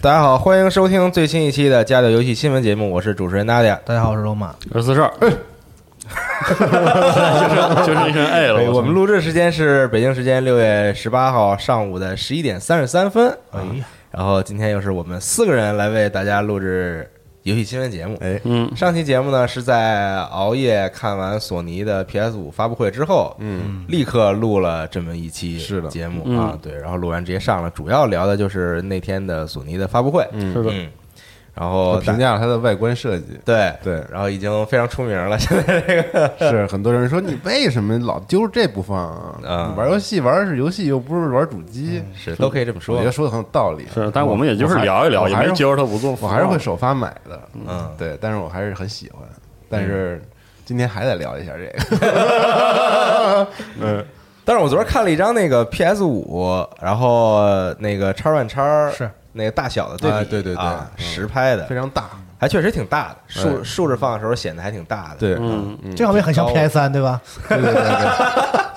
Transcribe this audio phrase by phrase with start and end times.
[0.00, 3.80] 大家好，欢迎收听最新一期的《家的游戏新闻节目》，我是主持人娜迪亚。
[3.84, 5.10] 大家好，我是罗马，我是四十二。
[7.84, 8.70] 就是一声哎了。
[8.70, 13.36] 我们录制时间是北京时间六月十八号上午的十一点三十三分。
[13.50, 17.10] 哎呀，然后今天又是我们四个人来为大家录制。
[17.44, 25.88] 游戏新闻节目，哎，嗯，上期节目呢是在熬夜看完索尼的 PS 五发布会之后，嗯，立刻录了这么一期是的。
[25.88, 26.38] 节目。
[26.38, 30.72] 啊，对，然后录完直接上了，主要聊的就是那天的索尼的发布会，是的。
[31.54, 35.38] 然后评价了它的外观设计，对对，然后已经非常出名了。
[35.38, 38.98] 现在这个 是很多人说你为什么老揪这不放
[39.44, 39.74] 啊？
[39.76, 42.96] 玩游戏玩的是游戏，又不是玩主机，是都可以这么说。
[42.96, 43.86] 我觉得说的很有道理。
[43.92, 46.16] 是，但我们也就是聊一聊，也没揪着它不做。
[46.22, 49.20] 我还是会首发买的，嗯，对，但是我还是很喜欢。
[49.68, 50.22] 但是
[50.64, 53.48] 今天还得聊一下这个，
[53.78, 54.04] 嗯。
[54.44, 59.08] 但是我昨天看了一张那个 PS 五，然后那个叉 One 叉是。
[59.32, 60.64] 那个大小的对比，对对对，
[60.96, 65.16] 实拍的非常大，还确实挺大的，竖竖着放的时候显得还挺大的。
[65.18, 67.20] 对，嗯，这画面很像 PS 三，对吧？
[67.48, 67.82] 对对对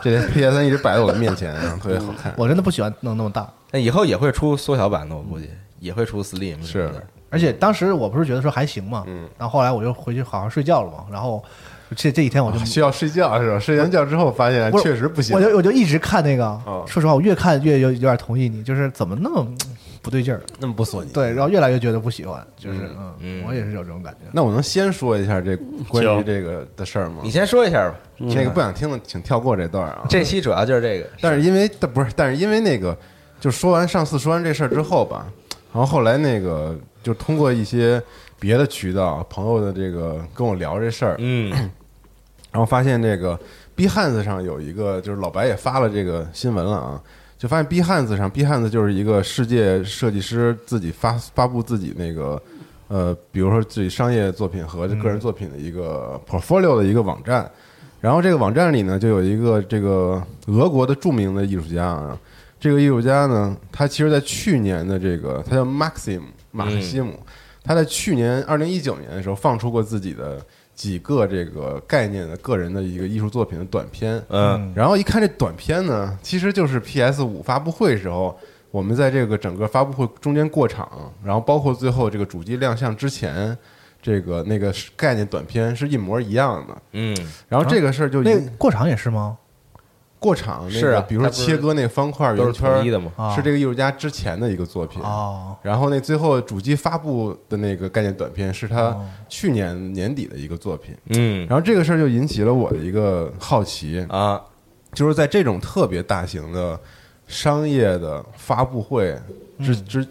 [0.03, 2.33] 对，这 PS 三一直摆在我的面前，特别好看。
[2.37, 5.49] 我真的不喜欢弄那么大，那以后也会出缩小版的，我估计
[5.79, 6.63] 也会出 Slim。
[6.65, 6.89] 是，
[7.29, 11.43] 而且当时我不是觉得说还行嘛，嗯，然后后来我就回去好好睡觉了嘛，然后。
[11.95, 13.59] 这这几天我就需要睡觉是吧？
[13.59, 16.59] 睡完觉之后发现确实不行，我就我就一直看那个。
[16.87, 19.45] 说实话，我越看越有有点同意你，就是怎么那么
[20.05, 21.09] 不对劲儿，那么不索尼。
[21.11, 24.19] 对，然后越来越觉得不喜欢，就是嗯，我也是有这种感觉。
[24.31, 25.57] 那我能先说一下这
[25.89, 27.21] 关于这个的事儿吗？
[27.23, 27.95] 你先说一下吧。
[28.19, 30.05] 那个不想听的，请跳过这段啊。
[30.07, 32.95] 这期主要就是这个，但是因为不是，但是因为那个，
[33.39, 35.25] 就说完上次说完这事儿之后吧，
[35.73, 37.99] 然后后来那个就通过一些
[38.39, 41.51] 别的渠道，朋友的这个跟我聊这事儿，嗯。
[42.51, 43.37] 然后发现这个
[43.75, 47.01] B 汉子上有一个，就是老白也发了这个新闻了啊，
[47.37, 52.41] 就发现 B 汉子上 B 汉子就是一个世界设计师自己发发布自己那个
[52.87, 57.49] 呃，比如说自己商业作品和个人作品的一个 portfolio 的一个网站。
[57.99, 62.17] 然后这个网站里呢，就有一个这个俄国的著名的艺术家啊，
[62.59, 66.21] 这个艺术家呢，他其实在去年的这个他叫 Maxim
[66.51, 67.19] 马克西姆，
[67.63, 70.39] 他在去年二零一九年的时候放出过自己的。
[70.75, 78.37] 几个这个概念的个人的一个艺术作品的短片，嗯，然后一看这短片呢，其实就是 PS 五发布会时候，
[78.71, 83.57] 我们在这个整个发布会中间过场，然后包括最后这个主机亮相之前，
[84.01, 86.77] 这个那个概念短片是一模一样的。
[86.91, 87.15] 嗯，
[87.47, 89.37] 然后这个事儿就那引过场也是吗？
[90.17, 95.01] 过场那是啊个，比如说切割那方块都是圆圈是这个艺术家之前的一个作品。
[95.01, 99.05] 哦，然后那最后主机发布的那个概念短片是他哦。
[99.29, 100.95] 去年年底的一个作品。
[101.09, 101.45] 嗯。
[101.47, 104.41] 然后这个事儿就引起了我的一个好奇，啊，
[104.93, 106.79] 就是在这种特别大型的
[107.27, 109.15] 商业的发布会
[109.59, 110.07] 之之，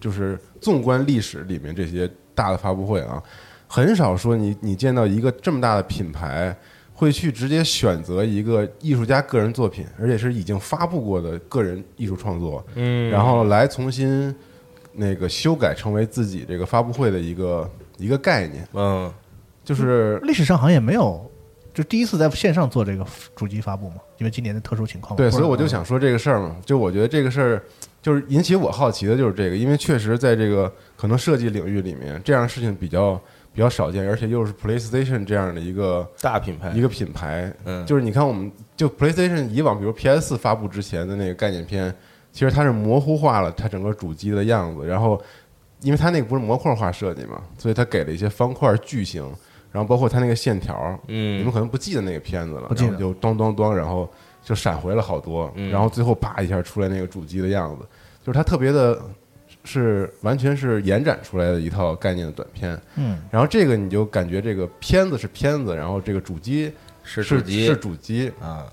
[0.00, 3.22] 就是纵观历史里面这些大的发布会啊，
[3.66, 6.54] 很少说你你见到一个这么大的品牌
[6.96, 14.34] 会去直接选择一个艺术家个人作品，而且是已经发布过的个人艺术创作，嗯，然后来重新
[14.92, 19.12] 那个修改成为自己这个发布会的一个一个概念，嗯
[19.62, 21.30] 就是历史上好像也没有，
[21.74, 25.16] 就第一次在线上做这个主机发布嘛，因为今年的特殊情况。
[25.16, 27.62] 对，所以我就想说这个事儿嘛，就我觉得这个事儿
[28.00, 33.20] 就是引起我好奇的就是这个，因为确实在这个可能设计领域里面，这样的事情比较
[33.56, 36.70] 比较少见，而且又是 PlayStation 这样的一个大品牌。
[36.72, 37.86] 一个品牌，嗯。
[37.86, 41.92] 就是你看我们就 PlayStation 以往，比如 PS 发布之前的那个概念片，
[42.32, 45.18] 其实它是模糊化了它整个主机的样子，然后
[45.80, 49.22] 因为它那个不是模块化设计嘛，所以它给了一些方块矩形，
[49.72, 50.76] 然后包括它那个线条，
[51.06, 51.40] 嗯。
[51.40, 52.90] 你们可能不记得那个片子了，不记得。
[52.90, 54.06] 然后就咚咚咚，然后
[54.42, 55.70] 就闪回了好多，嗯。
[55.70, 57.86] 然后最后啪一下出来那个主机的样子，
[58.22, 59.00] 就是它特别的，
[59.66, 62.80] 是完全是延展出来的一套概念的短片。
[62.94, 66.72] 嗯，然后这个你就感觉这个片子是片子，然后这个主机
[67.02, 67.66] 是是主机。
[67.66, 68.64] 是主机，啊，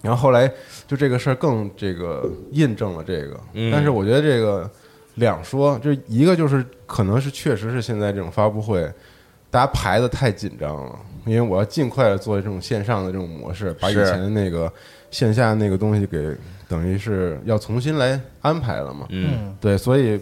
[0.00, 0.50] 然后后来
[0.86, 3.72] 就这个事儿更这个印证了这个，嗯。
[3.72, 4.70] 但是我觉得这个
[5.16, 8.88] 两说，就一个就是可能是确实是现在这种发布会，
[9.50, 14.72] 大家排的太紧张了，因为我要尽快的做这种线上的这种模式，把以前的那个
[15.10, 16.34] 线下那个东西给
[16.68, 19.56] 等于是要重新来安排了嘛，嗯。
[19.60, 20.20] 对，所以。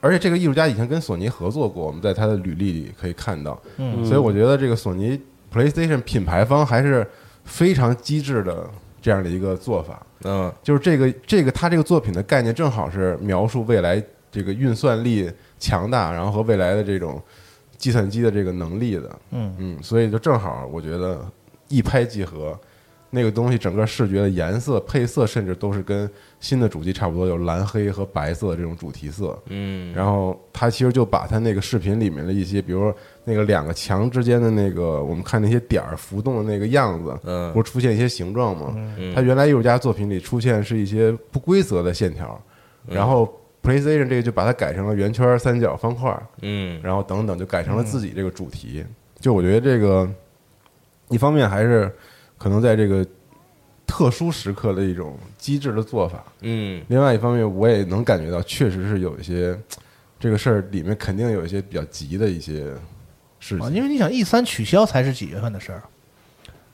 [0.00, 4.04] 而且这个艺术家以前跟索尼合作过，我们在他的履历里可以看到，嗯。
[4.04, 5.20] 所以我觉得这个索尼
[5.52, 7.06] PlayStation 品牌方还是
[7.44, 8.68] 非常机智的
[9.00, 10.04] 这样的一个做法。
[10.24, 10.52] 嗯。
[10.62, 17.20] 就是这个这个他这个作品的概念正好是描述未来这个运算力强大，然后和未来的这种
[17.78, 19.54] 计算机的这个能力的，嗯。
[19.58, 21.24] 嗯，所以就正好我觉得
[21.68, 22.58] 一拍即合，
[23.10, 26.10] 那个东西整个视觉的颜色、配色，甚至都是跟
[26.40, 29.38] 新的主机差不多，有蓝黑和白色这种主题色。
[29.46, 32.94] 嗯，然后他其实就把他那个视频里面的一些，比如说
[33.24, 38.74] 那个两个墙之间的那个，我们看那些点儿浮动的那个样子，嗯不是出现一些形状吗？
[38.98, 42.40] 嗯他原来艺术家作品里出现是一些不规则的线条，
[42.88, 43.32] 嗯然后
[43.62, 48.84] PlayStation 这个就把它改成了圆圈、三角、方块，嗯然后等等就改成了自己这个主题。
[49.18, 50.08] 就我觉得这个
[51.08, 51.90] 一方面还是
[52.38, 53.06] 可能在这个
[53.86, 59.58] 特殊时刻的一种机智的做法，嗯另外一方面我也能感觉到，确实是有一些
[60.18, 62.74] 这个事儿里面肯定有一些比较急的一些
[63.38, 63.74] 事啊，情。
[63.74, 65.82] 因为你想 E 三取消才是几月份的事儿，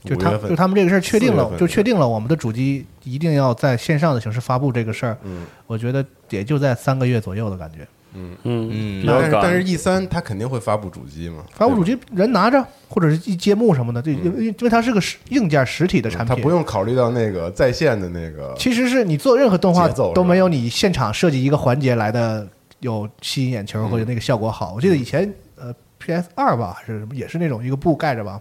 [0.02, 5.16] 就他就他们这个事儿确定了，就确定了我们的主机一定要在线上的形式发布这个事儿。
[5.22, 7.86] 嗯我觉得也就在三个月左右的感觉。
[8.14, 11.44] 嗯，嗯但是赶但是 E 三它肯定会发布主机嘛？
[11.52, 18.54] 发布主机人拿着，或者是一揭幕什么的，这因为因为它是个实硬件实体的产品，它不用考虑到那个在线的那个。
[18.58, 22.46] 其实是你做任何动画都没有你现场设计一个环节来的
[22.80, 24.72] 有吸引眼球或者那个效果好。
[24.74, 28.40] 我记得以前呃 PS 二吧还是什么也是那种一个布盖着吧，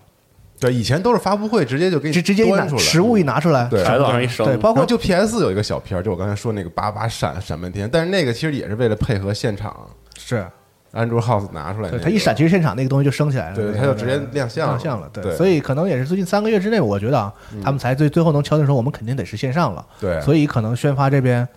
[0.62, 9.76] 对，以前都是发布会直接就给你直直接一拿出来，实物一拿出来，对台子往上一升，对，包括就 PS 有一个小片儿，就我刚才说那个叭叭闪闪半天，但是那个其实也是为了配合现场
[10.20, 10.46] 是
[10.94, 21.48] Andrew House 拿出来那个，对它一闪，其实现场那个东西就升起来了，对，它就直接亮相亮相了，对，所以可能也是最近三个月之内，我觉得啊，他们才最最后能敲定说我们肯定得是线上了，对，所以可能宣发这边。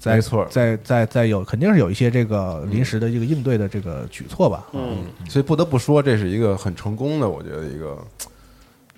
[0.00, 4.64] 在没错在在在有肯定是有一些这个临时的这个应对的这个举措吧。
[4.72, 7.98] 嗯，所以不得不说，这是一个很成功的，我觉得一个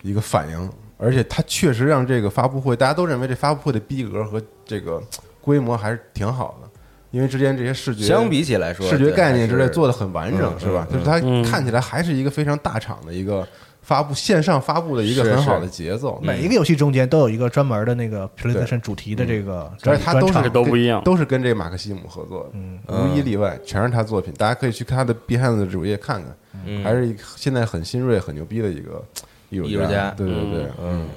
[0.03, 5.03] 一个反应，而且它确实让这个发布会，大家都认为这发布会的逼格和这个
[5.41, 6.69] 规模还是挺好的，
[7.11, 10.87] 因为之间这些视觉相比起来说，视觉概念之类做的很完整，嗯是吧？
[10.91, 11.43] 嗯就是它嗯。
[11.43, 13.47] 看起来还是一个非常大厂的一个
[13.83, 21.03] 发布线上发布的一个很好的节奏，每一个游戏中间都有一个专门的那个 PlayStation 主题的这个专，而且它都是都不一样。
[21.03, 22.79] 都是跟这个马克西姆合作的，嗯。
[22.89, 24.33] 无一例外，全是他作品。
[24.35, 26.85] 大家可以去看他的 Behind 的主页看看，嗯。
[26.85, 29.03] 还是现在很新锐、很牛逼的一个
[29.51, 31.09] 艺术艺术家对对对，嗯，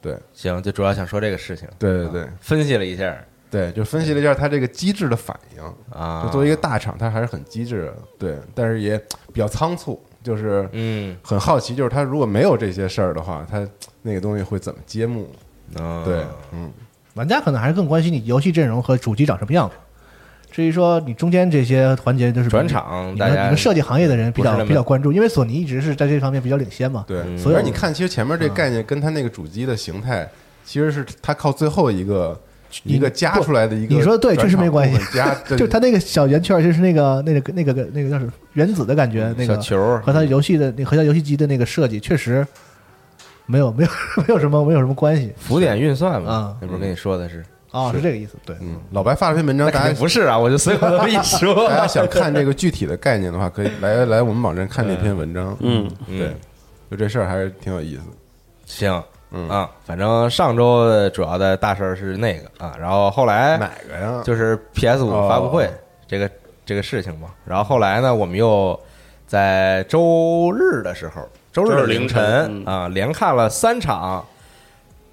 [0.00, 3.16] 对行，就主要想说这个事情，对对对分析了一下
[3.50, 5.62] 对，就分析了一下他这个机智的反应。
[5.98, 8.98] 啊，就作为一个大厂，他还是很机智的，对，但是也
[9.32, 13.66] 比较仓促，就是嗯很好奇，就是他如果没有这些事儿的话，他
[14.02, 15.28] 那个东西会怎么揭幕？
[15.78, 16.70] 嗯对，嗯，
[17.14, 19.74] 玩家可能还是更关心你游戏阵容和主机长什么样子。
[20.50, 27.04] 至于说你中间这些环节，就是转场你大家们你们设计行业的人比较比较关注，因为索尼一直是在这方面比较领先嘛。
[27.06, 30.28] 对，嗯所以你看，其实前面这概念跟它那个主机的形态，
[30.64, 32.38] 其实是它靠最后一个
[32.82, 33.94] 一个加出来的一个。
[33.94, 42.44] 你说的对确实没关系加 就它那个小圆圈，就是那个那个那个那个叫什么原子的感觉，那个球和它游戏的那和它游戏机的那个设计确实
[43.46, 47.44] 没有没有没有什么没有什么关系浮点运算嘛啊，那不是跟你说的是？
[47.70, 48.36] 啊，是这个意思。
[48.44, 51.68] 对，嗯，老白发了篇文章，大家不是啊，我就随口这么一说。
[51.68, 55.56] 大家想看这个具体的概念的话，可以来来我们网站看那篇文章。
[55.60, 56.34] 嗯，对，
[56.90, 58.02] 就这事儿还是挺有意思。
[58.64, 64.22] 行，嗯啊，反正上周的主要的大事儿是那个啊，然后后来哪个呀？
[64.24, 65.70] 就是 PS 五哦发布会
[66.06, 66.30] 这个
[66.64, 67.28] 这个事情嘛。
[67.44, 68.78] 然后后来呢，我们又
[69.26, 74.24] 在周日的时候，周日凌晨晨嗯啊，连看了三场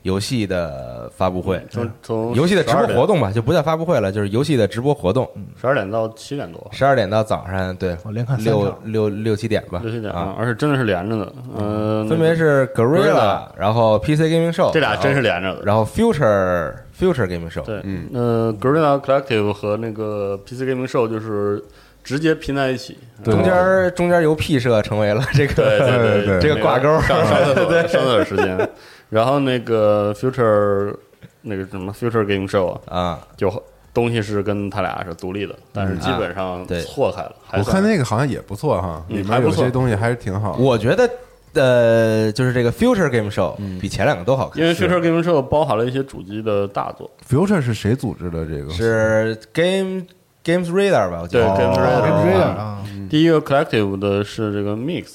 [0.05, 5.27] 游戏的发布会，从从游戏的直播活动吧，就不叫发布会了，就是游戏的直播活动，
[5.59, 13.47] 十二点到七点多，十二点到早上对我连看六六六七点吧，六七点啊，，而且真的是连着的，嗯，分别是 Gorilla，Gorilla。
[13.57, 15.63] 然后 PC Gaming Show，这俩真是连着的。
[15.65, 18.07] 然后 Future Future Gaming Show，对，嗯。
[18.13, 21.63] 呃，Gorilla Collective 和那个 PC Gaming Show 就是
[22.03, 28.69] 直接拼在一起，中间中间由 P 社成为了这个对对对对 这个挂钩那上上厕所 上厕所时间，
[29.09, 30.95] 然后那个 Future
[31.41, 37.35] 那个什么 Future Gaming Show 啊，啊，就东西是跟他俩是独立的，但是基本上错开了。
[37.45, 39.63] 还我算看那个好像也不错哈，嗯里面有不错。
[39.63, 40.57] 些东西还是挺好。
[40.57, 41.09] 我觉得
[41.53, 48.45] 呃，就是这个 Future Game Show 比前两个都好看，因为 Future Gaming Show 包含了一些主机的大作，Future 是谁组织的？
[48.45, 48.73] 这个？
[48.73, 50.03] 是 Game
[50.43, 51.19] Games Radar 吧？
[51.21, 55.05] 我记对得，Games 哦 Radar Game Radar 啊，第一个 Collective 的是这个 Mix，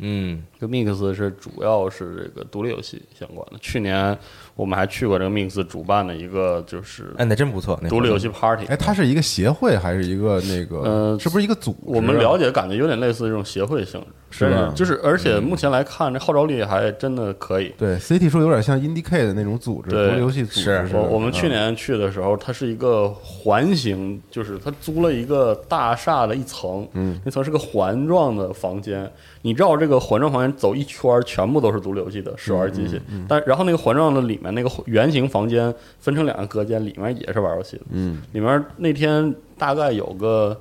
[0.00, 3.58] 嗯跟 Mix 是主要是这个独立游戏相关的。
[3.58, 4.16] 去年
[4.60, 8.66] 我们还去过这个 Mix 主办的一个就是哎，那真不错，那独立游戏戏 Party。
[8.66, 10.76] 哎，它是一个协会还是一个那个？
[10.82, 11.74] 呃是不是一个组？
[11.80, 17.72] 我们了解感觉有点类似这种协会性质，是吧就是而且目前来看，这号召力还真的可以。
[17.78, 29.10] 对 CT 说有点像 IndieK 的那种组织，对独立游戏组织是我我们去嗯年去的时候，它是一个环形，就是它租了一个大厦的一层，嗯，那层是个环状的房间。
[29.42, 33.00] 你绕这个环状房间走一圈，全部都是独立游戏的试玩机器。
[33.08, 37.82] 嗯但然后那个环状的里面那个圆形房间分成两个隔间，里面也是玩游戏的。
[37.90, 40.60] 嗯，里面那天大概有个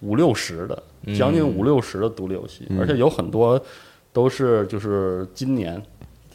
[0.00, 0.82] 五六十的，
[1.16, 3.60] 将近五六十的独立游戏，嗯而且有很多
[4.12, 5.82] 都是就是今年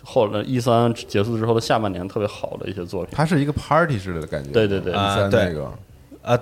[0.04, 3.14] 后来一三结束之后的下半年特别好的一些作品。
[3.14, 4.52] 它是一个 party 式的感觉。
[4.52, 5.80] 对对对一三对那个，啊，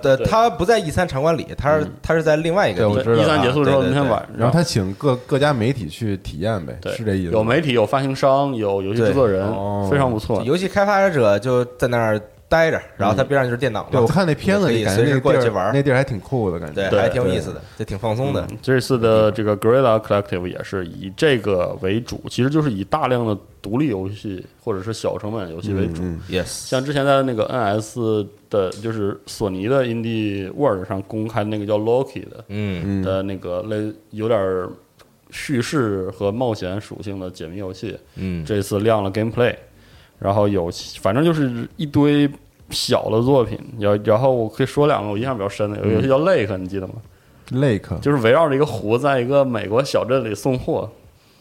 [0.02, 0.26] 对，对。
[0.26, 2.94] 他不在 E 三场馆里，他是他是在另外一个地方。
[2.94, 7.32] 对我知道一三结束之后那天晚上，然后他请各各家媒体去体验呗，是这意思。
[7.32, 9.46] 有媒体、有发行商、有游戏制作人
[9.90, 10.42] 非常不错。
[10.42, 16.88] 游戏开发者就在那儿待着，然后他边上就是电脑嘛，对，我看那片子也，随时感觉过去玩那地儿还挺酷的感觉。
[16.88, 18.46] 对，还挺有意思的，就挺放松的。
[18.50, 26.02] 嗯这次的这个 Gorilla Collective 也是以这个为主，其实就是以大量的独立游戏或者是小成本游戏为主。
[26.02, 32.82] 嗯 Yes，像之前在那个 NS 的，就是索尼的 Indie World 上公开的那个叫 Loki 的嗯。
[32.84, 33.02] 嗯。
[33.02, 34.66] 的那个类有点
[35.30, 39.54] 叙事和冒险属性的解谜游戏，嗯，这次亮了 Gameplay，
[40.18, 40.70] 然后有
[41.00, 42.30] 反正就是一堆
[42.70, 46.94] 小的作品，然然后我可以说两个我印象比较深的，有一个游戏叫 Lake，你记得吗
[47.52, 47.98] ？Lake。
[48.00, 50.90] 就是围绕着一个湖，在一个美国小镇里送货，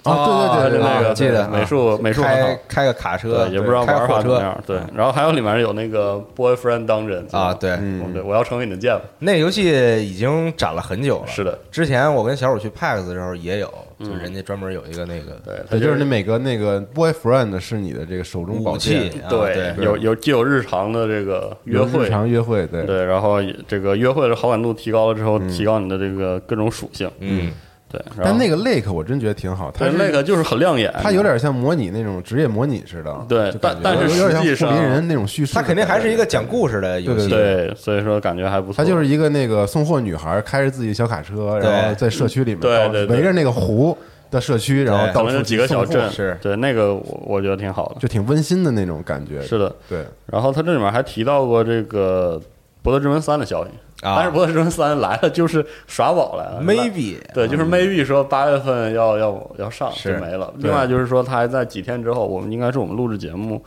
[0.04, 4.64] 啊，对对对对，那个啊记得美术美术开开个卡车，也不知道玩法怎么样。
[4.66, 9.02] 对，然后还有里面有那个 Boyfriend Dungeon 啊，，对，嗯对，我要成为你的剑了。
[9.20, 9.64] 那个游戏
[10.08, 11.28] 已经展了很久了。
[11.28, 13.68] 是的，之前我跟小五去 PAX 的时候也有，
[14.00, 14.18] 就嗯。
[14.20, 23.38] 人家专门有一个那个对，它对，就是你每个那个 boyfriend 是你的这个手中宝剑器，，啊对，有有既有日常的这个约会日，常约会，对，对，然后
[23.68, 27.52] 这个约会的好感度提高了之后，提高你的这个各种属性，嗯，
[27.90, 28.02] 对。
[28.18, 37.30] 然后但那个 Lake 我真觉得挺好，它对是那个就是很亮眼，它有点像模拟那种职业模拟似的，对就感觉但但是有点实际上像护林人那种叙事它肯定还是一个讲故事的游戏。
[37.30, 38.76] 对，所以说感觉还不错。
[38.78, 43.98] 它就是一个那个送货女孩，开着自己的小卡车，然后在社区里面到对对对围着那个湖
[44.30, 49.42] 的社区，然后对到处几个去送货小镇，是对那个我我觉得挺好的，就挺温馨的那种感觉。
[49.42, 49.74] 是的。
[49.88, 52.38] 对，然后他这里面还提到过这个
[52.84, 54.16] 《博德之门三》的消息，啊。
[54.18, 60.54] 但是《博德之门三》来了就是耍宝来了 Maybe 对，就是 maybe 说八月份要要要上就没了。
[60.58, 63.64] 另外就是说，他还在几天之后，我们应该是我们录制节目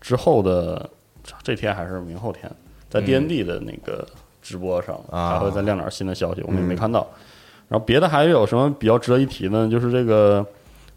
[0.00, 0.88] 之后的
[1.42, 2.50] 这天还是明后天，
[2.90, 4.06] 在 D N D 的那个
[4.42, 5.30] 直播上啊。
[5.30, 7.06] 还会再亮点新的消息，我们也没看到。
[7.68, 9.66] 然后别的还有什么比较值得一提呢？
[9.70, 10.44] 就是这个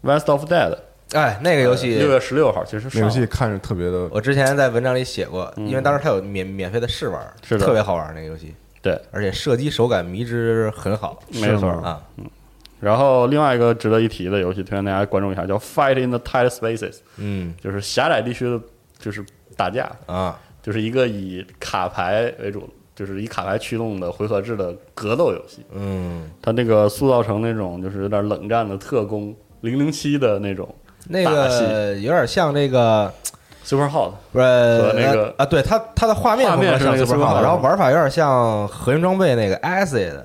[0.08, 0.72] 《West of Dead》
[1.12, 5.68] 哎，那个游戏六月十六号其实那游戏看着特别的我之前在文章里写过，嗯。
[5.68, 7.64] 因为当时它有免免费的试玩，是的。
[7.64, 8.52] 特别好玩那个游戏，
[8.82, 11.20] 对，而且射击手感迷之很好。
[11.32, 11.68] 没错。
[11.68, 12.00] 啊。
[12.78, 17.54] 然后另外一个值得一提的游戏，推荐大家关注一下，叫《Fight in the Tight Spaces》，嗯。
[17.60, 18.60] 就是狭窄地区的，
[18.98, 19.24] 就是
[19.56, 25.64] 打架，啊，就是一个以卡牌为主，就是以卡牌驱动的回合制的格斗游戏。
[25.72, 30.72] 嗯，它那个塑造成那种就是有点冷战的特工零零七的那种
[31.08, 33.12] 那打个有点像那个
[33.66, 40.20] Super Hot，不是那个啊，对它它的画面画面是像 Super Hot，Hot 然后玩法有点像核心装备那个 Acid，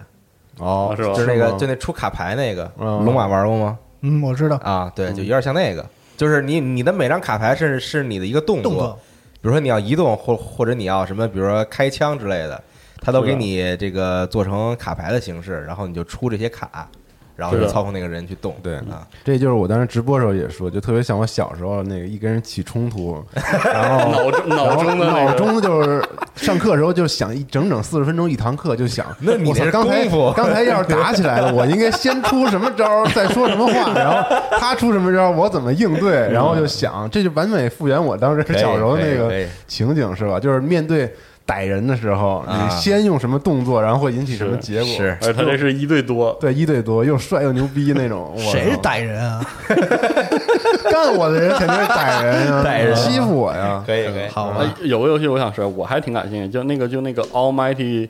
[0.60, 3.03] 哦，是吧就是那个就那出卡牌那个嗯。
[3.03, 3.79] 龙马玩过吗？
[4.01, 4.57] 嗯，我知道。
[4.57, 5.83] 啊，对，就有点像那个，
[6.15, 8.95] 就是你你的每张卡牌是是你的一个动作，
[9.41, 12.62] 比如说你要移动或或者你要什么，比如说开枪之类的，
[13.01, 16.88] 它都给你这个做成卡牌的形式，然后你就出这些卡，
[17.41, 18.55] 然后就操控那个人去动。
[18.62, 18.75] 对。
[18.75, 23.17] 啊，这就是我当时直播时候也说，就特别像我小时候那个一跟人起冲突，
[23.74, 25.31] 然后脑中脑中的那个。
[25.31, 26.03] 脑中的就是
[26.36, 30.05] 上课的时候就想一整整四十分钟一堂课，就想 那你这是我刚才
[30.38, 40.39] 刚才要是打起来了，我应该先出什么招儿，再说什么话，然后他出什么招儿，我怎么应对，然后就想，这就完美复原我当时小时候那个情景是吧？
[40.39, 41.12] 就是面对
[41.45, 44.88] 逮人的时候，啊你先用什么动作，然后会引起什么结果？
[44.88, 48.33] 是而且他这是一对多，对一对多，又帅又牛逼那种。
[48.38, 49.45] 谁是逮人啊？
[50.91, 53.83] 干我的人肯定是逮人啊， 逮人欺负我呀。
[53.86, 58.07] 可以可以，好吧，呃有个游戏我想说，我还挺感兴趣，就那个就那个 Almighty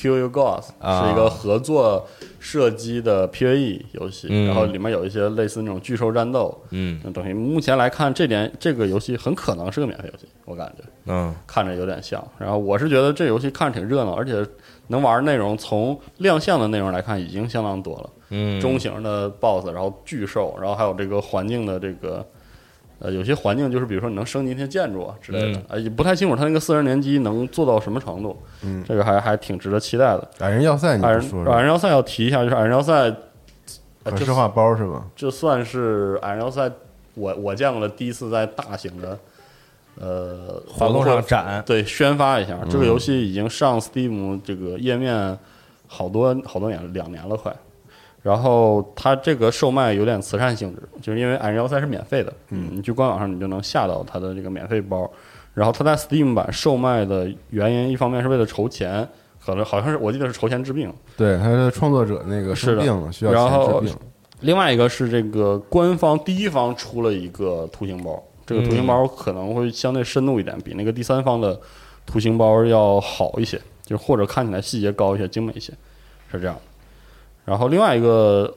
[0.00, 1.04] Kill You Gods，、啊。
[1.04, 2.06] 是一个合作
[2.38, 4.46] 射击的 PVE 游戏，嗯。
[4.46, 6.98] 然后里面有一些类似那种巨兽战斗，嗯。
[7.04, 10.84] 那等于目前来看，这点这个游戏很可能是个免费游戏，我感觉。
[11.06, 11.34] 嗯。
[11.46, 12.26] 看着有点像。
[12.38, 14.46] 然后我是觉得这游戏看着挺热闹，而且
[14.86, 18.10] 能玩的内容从亮相的内容来看已经相当多了。
[18.30, 22.24] 嗯，中型的 BOSS，然后巨兽，然后还有这个环境的这个，
[23.00, 30.28] 呃，有些环境就是比如说你能升级一些建筑啊之类的嗯，呃，也不太清楚它那个四十年机能做到什么程度，嗯，这个还还挺值得期待的。
[30.40, 31.46] 矮人要塞你矮人？
[31.46, 32.92] 矮人要塞要提一下，就是矮人要塞，
[34.04, 35.04] 呃这可视化包是吧？
[35.16, 36.70] 这算是矮人要塞
[37.14, 39.18] 我我见过的第一次在大型的
[39.98, 45.38] 呃活动上展，对宣发一下，嗯这个游戏已经上 Steam 这个页面
[45.86, 47.54] 好多好多年了，两年了快。
[48.22, 55.10] 然后它这个售卖有点慈善性质，就是因为矮人要塞是免费的，嗯，你去官网上你就能下到它的这个免费包。
[55.52, 59.06] 然后它在 Steam 版售卖的原因，一方面是为了筹钱，
[59.44, 63.96] 可能好像是我记得是筹钱治病，对，它的创作者那个是病了，需要钱然后治病。
[64.42, 71.58] 另外一个是这个官方第一方出了一个图形包，这个图形包可能会相对深度一点，比那个第三方的
[72.06, 75.72] 图形包要好一些，就是或者看起来细节高一些、精美一些，
[76.30, 76.56] 是这样。
[77.50, 78.48] 然后另外一个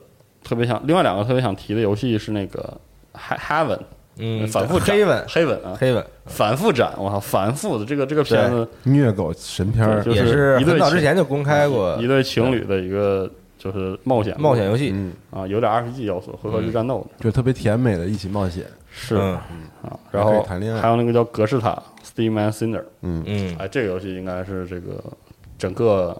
[0.44, 2.80] 特别想，另外两个特别想提的游戏是那个
[3.12, 3.80] He- Heaven，
[4.18, 13.28] 嗯，反复斩黑吻黑吻啊，黑吻反复展，我操，反复的这个这个片子虐狗神片儿，就也是一对很早之情前就公开过一对情侣的一个
[13.58, 18.64] 就是冒险冒险游戏，嗯，啊，有点 RPG 要素，回合制战斗的，就特别甜美的一起冒险。
[18.92, 19.16] 是。
[19.16, 19.32] 嗯。
[19.82, 20.80] 啊，然后谈恋爱。
[20.80, 25.02] 还有那个叫格式塔 Steam and Cinder，嗯，嗯，哎，这个游戏应该是这个
[25.58, 26.16] 整个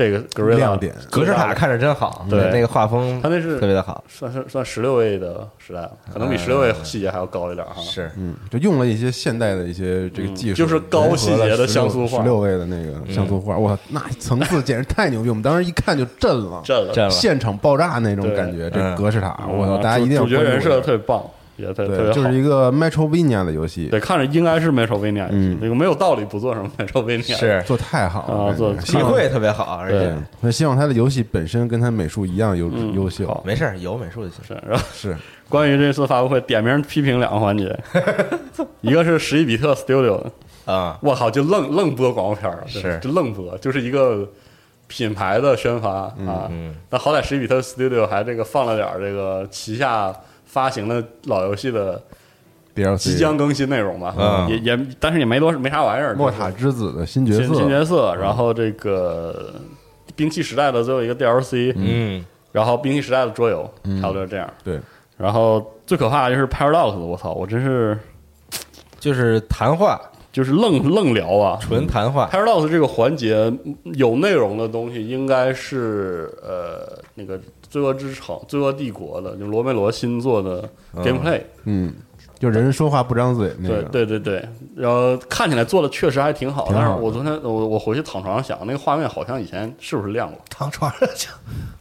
[0.00, 7.82] 这个 Gorilla 亮点格式塔看着真好，对那个画风它那是特别的好，算是算十六位的时代了，可能比嗯十六位细节还要高一点哈。
[7.82, 15.28] 是嗯，就用了一些现代的一些这个技术，嗯就是高细节的像素画十六位的那个像素画，哇，那层次简直太牛逼！
[15.28, 18.68] 我们当时一看就震了，震了，现场爆炸那种感觉。
[18.68, 21.22] 嗯这格式塔，我操，嗯大家一定要主角人设特别棒，
[21.60, 22.12] 也特特别对，好。
[22.12, 27.36] 就是一个 Metrovania 的游戏，对，看着应该是 Metrovania，嗯这个没有道理不做什么 Metrovania。
[27.36, 27.62] 是。
[27.66, 33.26] 做太好了啊，做体会特别好，而且那希望他的游戏本身跟他美术一样优嗯优秀。
[33.26, 33.42] 好。
[33.46, 34.44] 没事，有美术就行。
[34.46, 35.16] 是，然后是，
[35.48, 37.78] 关于这次发布会，点名批评两个环节，
[38.80, 42.98] 一个是十一比特 Studio 的，啊，我靠，就愣愣播广告片儿，是。
[43.00, 44.28] 就愣播，就是一个
[44.86, 46.48] 品牌的宣发啊。
[46.50, 50.12] 嗯那好歹十一比特 Studio 还这个放了点这个旗下
[50.50, 52.02] 发行的老游戏的
[52.74, 57.54] DLC 即将更新内容吧，嗯也也但是也没多没啥玩意儿，莫塔之子的新角色。
[57.54, 59.54] 新，角色，然后这个
[60.16, 62.24] 兵器时代的最后一个 DLC，嗯。
[62.52, 63.62] 然后兵器时代的桌游，
[64.02, 64.52] 差不多这样。
[64.64, 64.80] 对，
[65.16, 67.96] 然后最可怕的就是 Paradox，我操，我真是
[68.98, 70.00] 就是谈话，
[70.32, 73.52] 就是愣愣聊啊，纯谈话，Paradox 这个环节
[73.94, 77.38] 有内容的东西，应该是呃那个
[77.68, 81.92] 《罪恶之城》《罪恶帝国》的，就罗梅罗新做的 gameplay，、嗯，
[82.40, 83.88] 就人说话不张嘴那对个。
[83.90, 90.40] 对对对，然后看起来做的确实还挺好，挺好但是我昨天我我回去躺床上想，那个画面好像以前是不是亮过？
[90.48, 91.30] 躺床上想，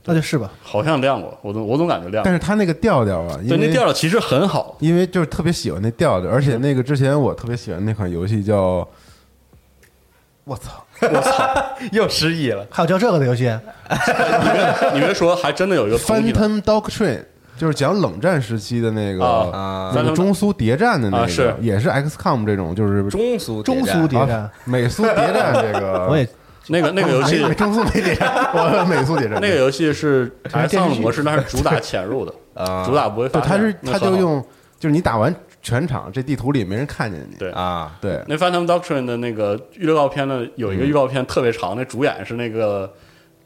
[0.03, 0.51] 那就是吧。
[0.61, 2.25] 好像亮过，我总我总感觉亮过。
[2.25, 8.85] 但是他那个调调啊，因对，那调调其实很好，因为就是特别喜欢那调调，而且那个之前我特别喜欢那款游戏叫，
[10.43, 11.53] 我操，我操
[11.93, 12.67] 又失忆了。
[12.69, 13.43] 还有叫这个的游戏，
[14.93, 15.97] 你别说，还真的有一个
[17.59, 26.25] 就是讲冷战时期的那个啊那个中苏谍战的那个，啊是也是 XCOM 这种，就是中苏中苏谍战啊，美苏谍战这个， 我也
[26.67, 33.75] 那个那个游戏没中苏没谍战，我美苏谍战那个游戏是 是电视 X 剧模式，那是主打潜入的，啊主打不会发对，现。
[33.83, 34.41] 他是他就用，
[34.79, 42.89] 就是你打完全场，这地图里没人看见你，对啊，对，那 Phantom Doctrine 的那个预告片呢，有一个预告片特别长，那主演是那个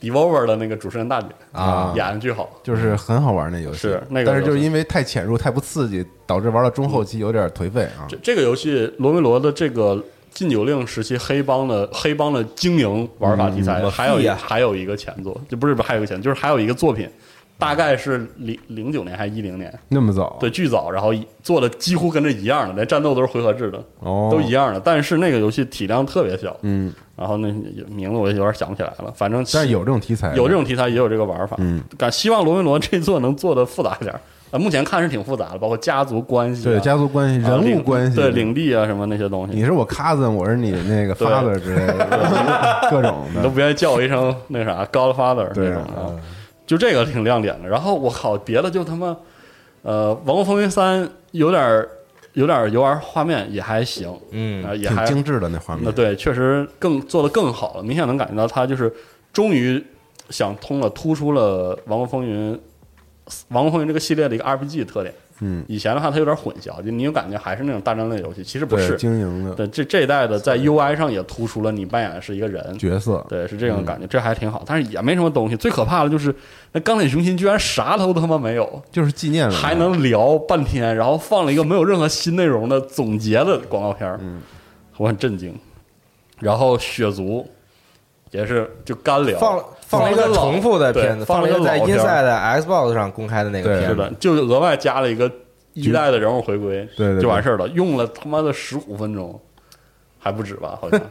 [0.04, 2.60] Devolver 的那个主持人大姐啊演的巨好。
[2.62, 8.18] 就是很好玩那游戏，是那个但是就是因为太潜入、太不刺激，导致玩到中后期有点颓废啊这。
[8.22, 17.10] 这个游戏罗梅罗的这个禁酒令时期黑帮的黑帮的经营玩法题材，嗯还有一还有一个前作，就不是不是还有一个前作，就是还有一个作品，
[17.58, 24.80] 大概是零零九年还是一零年，那么早，对，巨早，然后做的几乎跟这一样的，连战斗都是回合制的，哦，都一样的。
[24.80, 27.48] 但是那个游戏体量特别小，嗯，然后那
[27.90, 31.56] 名字我有点想不起来了，反正但是有这种题材，有这种题材，也有这个玩法。
[31.60, 34.14] 嗯，感希望罗梅罗这座能做的复杂一点。
[34.52, 39.56] 啊，目前看是挺复杂的，包括家族关系啊、对家族关系、人物关系，对领地啊什么那些东西。
[39.56, 43.38] 你是我 cousin，我是你那个 father 之类的，各种的。
[43.38, 46.14] 你都不愿意叫我一声那啥 Godfather 那种啊，
[46.66, 47.68] 就这个挺亮点的。
[47.68, 49.16] 然后我靠，别的就他妈，
[49.82, 51.90] 呃，《王国风云三》有点儿
[52.34, 55.84] 有点儿游玩画面也还行，嗯啊，也还精致的那画面。
[55.86, 58.94] 那对，确实更做的更好了，明显能感觉到他就是
[59.32, 59.84] 终于
[60.30, 62.54] 想通了，突出了《王国风云》
[63.50, 65.14] 《王国风云》这个系列的一个 RPG 特点。
[65.46, 68.96] 嗯，以前的话它有点混淆，就你有感觉还是那种大战类游戏，其实不是。
[68.96, 69.54] 经营的。
[69.56, 75.58] 对，这这一代的在 UI 上也突出了你扮演的是一个人，角色，对，是这种感觉，这还挺好，但是也没什么东西。
[75.58, 76.34] 最可怕的就是
[76.72, 84.42] 那钢铁雄心居然啥都他妈没有，就是纪念了，还能聊半天，然后放了一个没有任何新内容的总结的广告片儿，嗯，
[84.98, 85.54] 我很震惊。
[86.40, 87.48] 然后血族
[88.32, 95.32] 也是就干聊，放了放了一个重复的片子，放了一个在 Inside 的 Xbox 上公开的那个片子是的，，就额外加了一个
[95.74, 99.40] 一代的人物回归，对对对就完事儿了，用了他妈的十五分钟，
[100.20, 100.78] 还不止吧？
[100.82, 101.00] 好像。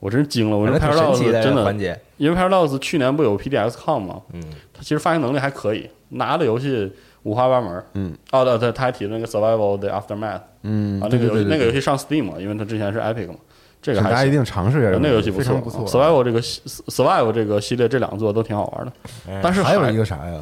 [0.00, 1.96] 我真惊了，我说反正挺神 Paradox 奇的真的环节。
[2.16, 4.20] 因为 Paradox 去年不有 PDXCon 吗？
[4.32, 4.42] 嗯，
[4.74, 7.84] 它其实发行能力还可以，拿的游戏五花八门。
[7.94, 13.36] 嗯，哦对对，他还提了那个 Survival 的 Aftermath 嗯，啊，那个游戏那个游戏上 Steam 嘛，因为它之前是 Epic 嘛，
[13.82, 14.08] 这个还。
[14.10, 15.54] 大家一定尝试一下，那个游戏不错。
[15.86, 18.92] Survival 这个 Survival 这个系列这两座都挺好玩的，
[19.42, 20.40] 但是还有一个啥呀？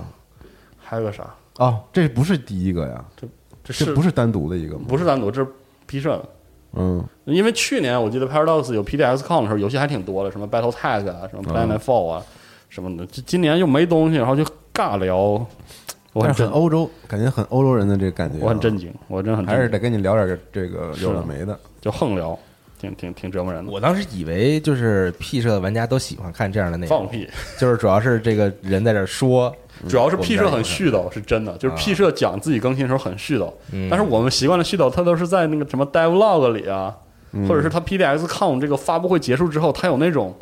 [0.78, 1.24] 还有个啥？
[1.56, 3.26] 哦，这不是第一个呀，这
[3.64, 4.84] 这是不是单独的一个吗？
[4.86, 5.48] 不是单独，这是
[5.86, 6.24] 批设的。
[6.74, 12.24] 嗯，因为去年我记得 Paradox 有 PDXCon 的时候，游戏还挺多的，什么 Battle Tag 啊，什么 Planetfall 啊，
[12.68, 13.04] 什么的。
[13.06, 15.16] 这今年又没东西，然后就尬聊，
[16.12, 21.58] 我很很，欧洲，感觉很欧洲人的这个感觉啊，我很震惊，我真很震惊还是得跟你聊点这个有的没的。
[21.80, 22.38] 就横聊，
[22.80, 23.70] 挺挺挺折磨人的。
[23.70, 29.54] 我当时以为就是 P 社的玩家都喜欢看这样的内容，放屁，就是主要是这个人在这儿说，
[29.88, 36.96] 主要是 P 社很絮叨，是真的，就是啊 P 社讲自己更新的时候很絮叨，嗯但是我们习惯了絮叨，它都是在那个什么 Devlog 里啊，
[37.32, 40.34] 嗯或者是他 PDXCon 这个发布会结束之后，他有那种。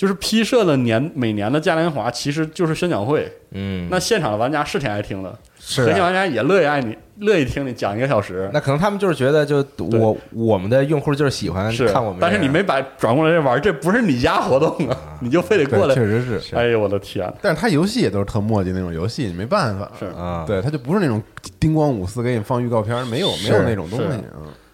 [0.00, 8.48] 就是批社的年每年的嘉年华其实就是宣讲会，嗯，那现场的玩家是挺爱听的，是啊核心玩家也乐意爱你，乐意听你讲一个小时。
[8.50, 15.94] 那可能他们就是觉得，就我我们的用户就是喜欢是看我们，但是你没把转过来这玩儿，这不是你家活动啊，你就非得过，来。
[15.94, 16.56] 确实是。
[16.56, 17.30] 哎呦我的天！
[17.42, 19.92] 但是他游戏也都是特墨迹那种游戏，你没办法。
[19.98, 21.22] 是啊，对，他就不是那种
[21.58, 24.06] 叮咣五四给你放预告片，没有没有那种东西。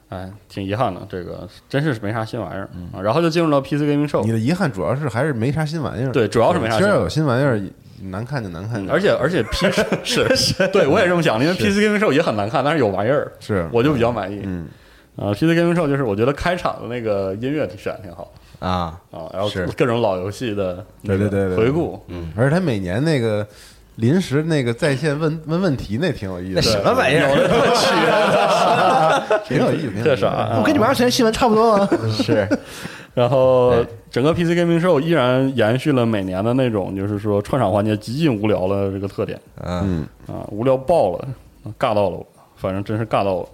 [0.08, 3.00] 哎，挺遗憾的，这个真是没啥新玩意儿啊。
[3.02, 6.12] 然后就进入到 PC Gaming Show，你的遗憾主要是还是没啥新玩意儿。
[6.12, 6.92] 对主要是没啥新玩意儿。
[6.92, 7.60] 其实要有新玩意儿，
[8.10, 8.88] 难看就难看点。
[8.92, 9.66] 而且而且 P
[10.04, 13.68] 是是，对我也这么想的，因为 PC Gaming Show 也很难看，但是有玩意儿，是。
[13.72, 14.40] 我就比较满意。
[14.44, 14.68] 嗯，
[15.16, 18.32] 啊，PC Gaming Show 就是我觉得开场的那个音乐选的挺好。
[18.58, 23.46] 啊，啊，然后各种老游戏的对对对对回顾，嗯，而且他每年那个
[23.96, 27.28] 临时那个在线问问问题那挺有意思的，什么玩意儿？
[27.28, 27.34] 我
[29.40, 30.28] 去， 挺有意思，挺有意思特傻。
[30.28, 31.88] 啊我跟你玩儿时间新闻差不多啊。
[32.12, 32.46] 是
[33.14, 33.72] 然后
[34.10, 41.26] 整个 PC Gaming Show 依然延续了每年的那种，就是说串场环节极尽无聊的这个特点嗯嗯，啊，无聊爆了，
[41.78, 43.48] 尬到了我，反正真是尬到我。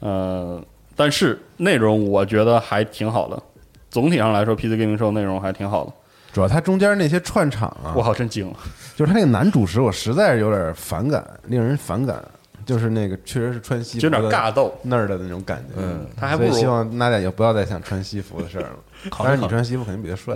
[0.00, 0.60] 呃，
[0.94, 3.42] 但是内容我觉得还挺好的，
[3.90, 5.92] 总体上来说，PC Gaming Show 内容还挺好的。
[6.32, 8.56] 主要他中间那些串场啊我，靠，真惊了！
[8.94, 12.22] 就是他那个男主持，我实在是有点反感，令人反感。
[12.66, 14.74] 就是那个确实是穿西服有点尬斗。
[14.82, 15.72] 那儿的那种感觉。
[15.78, 18.76] 嗯，他还不如希望娜姐也不要再想穿西服的事儿了。
[19.24, 20.34] 但是，你穿西服肯定比他帅。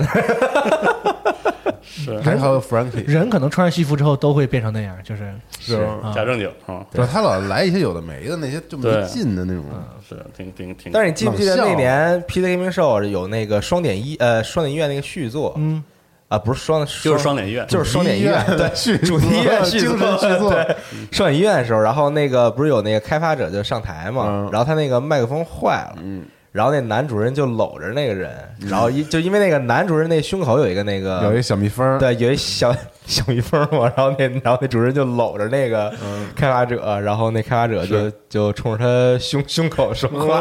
[1.82, 2.20] 是。
[2.20, 5.86] 还还有 Frankie，人可能穿上西服之后都会变成那样，就是是。
[6.14, 9.04] 假正经啊，对，他老来一些有的没的那些就没对。
[9.06, 9.64] 劲的那种。
[10.08, 10.92] 是挺挺挺。
[10.92, 15.54] 但是你记不记得那年 PC Gaming Show 有那个双点一呃双点医院那个续作？
[15.56, 15.82] 嗯，
[16.28, 20.50] 啊，不是双，就是双点医院，就是双点医院，对，续主题医院 续精作神续作。
[20.50, 20.76] 对，
[21.10, 28.30] 双点医院的时候，然后那个不是有那个开发者就上台嘛嗯，然后他那个麦克风坏了，嗯，然后那男主人就搂着那个人，
[28.68, 32.72] 然后一就因为那个男主人那胸口有一个那个有一小蜜蜂，对，有一小
[33.06, 35.92] 小蜜蜂嘛， 然后那然后那主人就搂着那个
[36.36, 40.40] 开发者，然后那开发者就就冲着他胸胸口说话，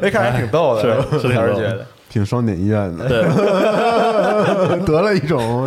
[0.00, 1.84] 那看着挺逗的，是。
[2.12, 3.22] 挺双点医院的，对，
[4.84, 5.64] 得了一种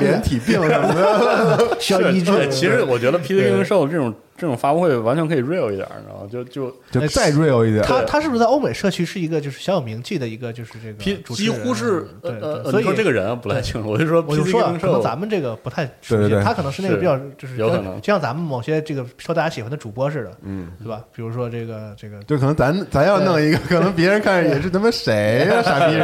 [0.00, 1.76] 连体病什么的。
[1.80, 2.48] 需要医治。
[2.50, 6.28] 其实我觉得 PC Gaming Show 这种这种发布会完全可以 real 一点，你知道吗？
[6.30, 7.84] 就就就再 real 一点。
[7.84, 21.02] 他他是不是在欧美社区是一个就是小有名气的一个就是这个几乎是呃对所以你说这个人啊不太清楚，我就说我就说可能咱们这个不太熟悉，他可能是那个比较就是有可能就像咱们某些这个受大家喜欢的主播似的，嗯，对吧？
[21.14, 25.98] 比如说这个这个就可能咱咱要弄一个，可能别人看着也是他妈谁呀， 傻逼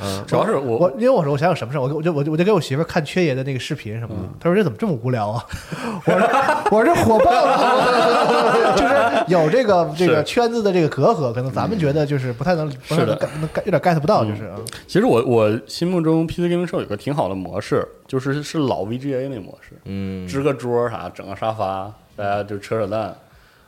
[0.00, 0.22] 是。
[0.26, 5.44] 主要是我我因为我说我想想什么事儿，我就我就我就我就给我媳妇儿看缺爷的那个视频什么的，她说这怎么这么无聊啊？
[6.06, 6.28] 我说
[6.70, 23.14] 我说这火爆了， 就是有这个这个圈子的这个隔阂，可能咱们觉得就是不太能不太是的能 get 能 get 有点 get 不到，就是啊其实我我心目中 PC Gaming Show 有个挺好的模式，就是是老 VGA 那模式，嗯，支个桌啥，整个沙发，大家就扯扯淡，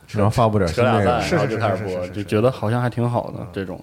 [0.09, 3.79] 然后发布点扯俩蛋，新内容，然后是是就开始播，就觉得好像还挺好的这种。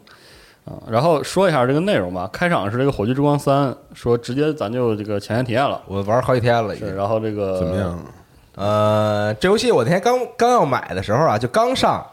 [0.65, 2.29] 啊，然后说一下这个内容吧。
[2.33, 5.81] 开场是这个《火炬之光三》，说直接咱就这个前沿体验了。
[5.87, 6.95] 我玩好几天了，已是，经。
[6.95, 7.99] 然后这个怎么样？
[8.55, 12.05] 呃，这游戏我那天刚刚要买的时候啊，就刚上，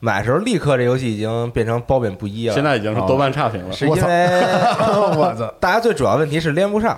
[0.00, 2.54] 买的时候立刻这游戏已经变成褒贬不一了。
[2.54, 3.98] 现在已经是豆瓣差评了，是因为
[5.16, 5.52] 我操！
[5.60, 6.96] 大家最主要问题是连不上。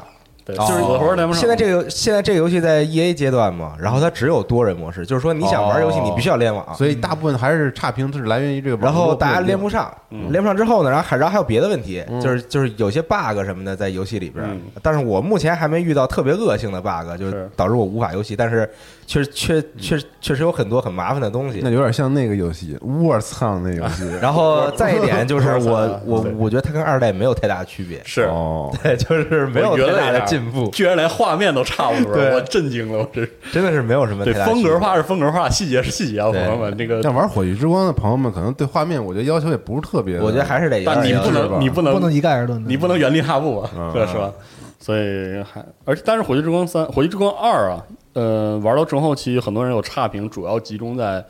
[0.56, 1.40] 就是死活连不上。
[1.40, 6.74] 现在这个现在这个游戏在 E A 阶段嘛，然后它只有多人模式，就是说你想玩游戏，哦你必须要联网。
[6.74, 18.68] 所以大部分还是差评是来源于这个然后大家连不上，嗯连不上之后呢，然后还然后还有别的问题，嗯就是就是有些 bug 什么的在游戏里边嗯，但是我目前还没遇到特别恶性的 bug，就是是导致我无法游戏，但是
[19.10, 21.68] 确实确确确实有很多很麻烦的东西那。
[21.70, 24.04] 有点像那个游戏，我操，那游戏。
[24.22, 40.20] 然后再一点就是 我我我觉得它跟二代没有太大区别，是哦， 对，就是没有我觉得太大的进步，居然连画面都差不多，我震惊了，我这真的是没有什么对太大区别风格化是风格化，细节是细节啊，朋友们，那个像玩《火炬之光》的朋友们，可能对画面，我觉得要求也不是特别。
[40.20, 42.62] 我觉得还是得但你不能，你不能，不能一概而论。
[42.64, 44.30] 你不能原地踏步啊，嗯对，是吧？
[44.78, 51.24] 所以还，而且但是《火炬之光三》《火炬之光二》啊，呃，玩到中后期，很多人有差评，主要集中在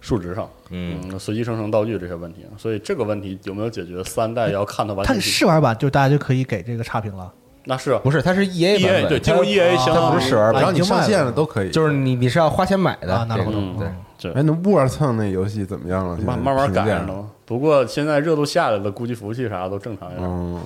[0.00, 1.00] 数值上，嗯。
[1.04, 4.02] 嗯，随机生成道具这些问题，所以这个问题有没有解决？
[4.04, 7.32] 三代要看它完它试玩版就大家就可以给这个差评了，
[7.64, 8.00] 那是啊。
[8.02, 11.70] 不是，它是 E A 版对，进入它 EA 相它不是试玩版，只要你上线了都可以。
[11.70, 13.14] 就是你你是要花钱买的。
[13.14, 13.88] 啊，那我这个懂对。
[14.18, 16.16] 这哎，那沃蹭那游戏怎么样了？
[16.18, 17.30] 慢慢慢改评价上了嘛。
[17.44, 20.26] 不过现在热度下来了，估计服务器啥都正常一点。
[20.26, 20.60] 嗯，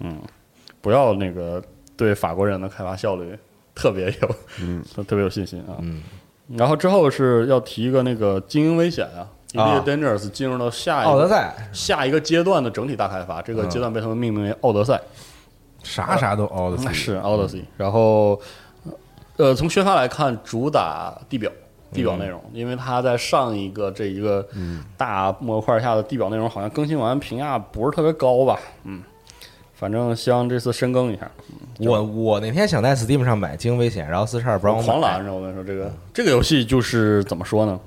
[0.00, 0.18] 嗯，
[0.80, 1.62] 不要那个
[1.96, 3.38] 对法国人的开发效率
[3.78, 5.78] 特别有，嗯，特别有信心啊。
[5.78, 6.02] 嗯，
[6.48, 9.28] 然后之后是要提一个那个精英危险啊
[9.86, 11.54] Dangerous 进入到下一个奥德赛。
[11.72, 13.70] 下一个阶段的整体大开发，这个嗯。
[13.70, 15.00] 阶段被他们命名为奥德赛，
[15.84, 16.92] 啥啥都奥德赛。
[16.92, 17.62] 是 Odyssey。
[17.76, 18.40] 然后
[19.36, 21.50] 呃，从宣发来看，主打地表。
[21.90, 24.46] 地表内容，因为它在上一个这一个
[24.94, 29.02] 大模块下的地表内容好像更新完评价不是特别高吧，嗯，
[29.78, 31.30] 反正希望这次深耕一下。
[31.78, 37.78] 我我那天想在 Steam 上买《精英危险》，然后四十二不让狂拦着，我跟你说，这个这个游戏就是怎么说呢？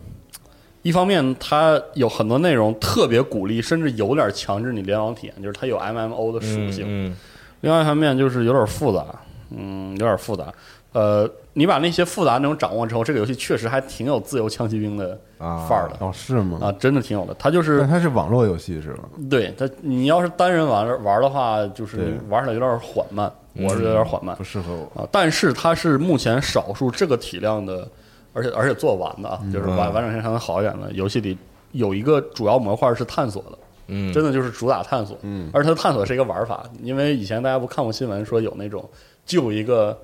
[0.83, 6.85] 一方面，它有很多内容特别鼓励，甚至有点强制你联网体验，就是它有 MMO 的属性。
[6.87, 7.15] 嗯
[7.59, 9.05] 另外一方面就是有点复杂，
[9.51, 10.51] 嗯，有点复杂。
[10.93, 16.59] 呃，你把那些复杂内容掌握之后，这个游戏确实还挺有自由枪骑兵的啊范儿的哦，是吗？
[16.61, 17.35] 啊，真的挺有的。
[17.37, 19.03] 它就是但它是网络游戏是吧？
[19.29, 24.43] 对它，你要是单人玩玩的话，就是玩起来有点缓慢，我是有点缓慢不。
[24.43, 25.01] 适合我。
[25.01, 27.87] 啊，但是它是目前少数这个体量的，
[28.33, 31.37] 而且而且做完的啊，就是完完整性相对好一点的游戏里
[31.73, 38.89] 有一个主要模块是探索的，嗯，真的就是主打探索，嗯而且它探索是一个玩法，因为以前大家不看过新闻说有那种
[39.25, 39.97] 救一个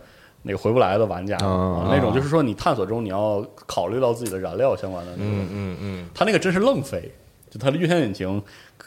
[0.47, 6.09] 那个回不来的玩家啊啊，那种就是说你探索中你要考虑到自己的燃料相关的那种嗯嗯嗯。
[6.13, 7.11] 它那个真是愣飞，
[7.49, 8.41] 就它的运线引擎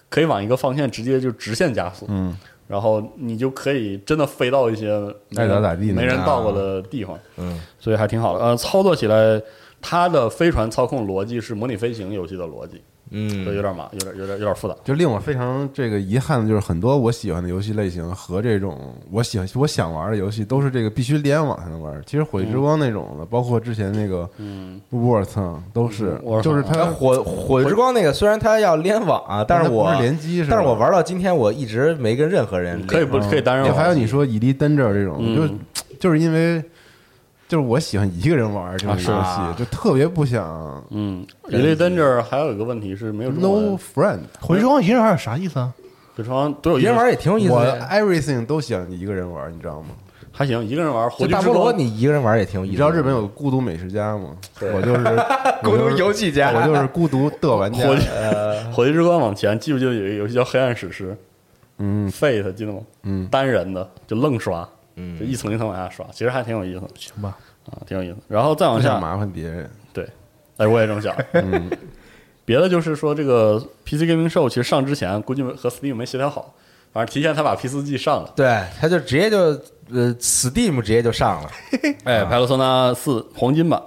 [0.09, 2.35] 可以往一个方向直接就直线加速，嗯，
[2.67, 7.61] 然后你就可以真的飞到一些没爱咋咋地没人到过的地方，嗯。
[7.79, 8.45] 所以还挺好的。
[8.45, 9.41] 呃，操作起来
[9.83, 14.75] 它的飞船操控逻辑是模拟飞行游戏的逻辑，嗯有点麻，有点有点有点复杂。
[14.85, 22.01] 就令我非常这个遗憾的就是，很多我喜欢的游戏类型和这种我喜欢我想玩的游戏，都是这个必须联网才能玩。
[22.07, 24.81] 其实《火炬之光》那种的，包括之前那个嗯
[25.27, 33.75] 层都是嗯就是它它火火之光那个虽然它要联网啊，但是我是联机，但是我玩到今天，我一直没跟任何人可以不可以单人？
[33.75, 36.63] 还有你说《以力登这这种，嗯就就是因为
[37.51, 44.21] 就是我喜欢一个人玩这个游戏，啊就特别不想嗯，《人类 Danger》还有一个问题是没有 No friend。
[44.41, 45.73] 火炬之光一人玩有啥意思啊？
[46.15, 47.81] 非常都有意思一人玩也挺有意思我的。
[47.91, 49.89] everything 都想一个人玩，你知道吗？
[50.31, 52.71] 还行，一个人玩《火就大菠萝，炬之光》你一个人玩也挺有意思。
[52.71, 54.37] 你知道日本有孤独美食家吗？
[54.73, 55.05] 我就是
[55.61, 57.97] 孤独游戏家我就是孤独的玩家火。
[57.97, 61.17] 炬火炬之光往前，记不记得有一个游戏叫《黑暗史诗
[61.79, 62.79] 嗯》Fate，记得吗？
[63.03, 64.67] 嗯，单人的就愣刷，
[65.01, 67.37] 嗯就一层一层往下刷，其实还挺有意思的行吧，
[67.67, 68.17] 啊，挺有意思。
[68.29, 69.69] 然后再往下，麻烦别人。
[69.93, 70.07] 对
[70.57, 71.15] 哎，我也这么想。
[71.33, 71.71] 嗯，
[72.45, 76.55] 别的就是说，这个 PC Gaming Show 其实上之前估计和 Steam 没协调好，
[76.93, 78.33] 反正提前他把 P 四 G 上了。
[78.37, 79.39] 对，他就直接就
[79.91, 81.51] 呃，Steam 直接就上了。
[82.05, 83.81] 哎，派罗索纳四黄金版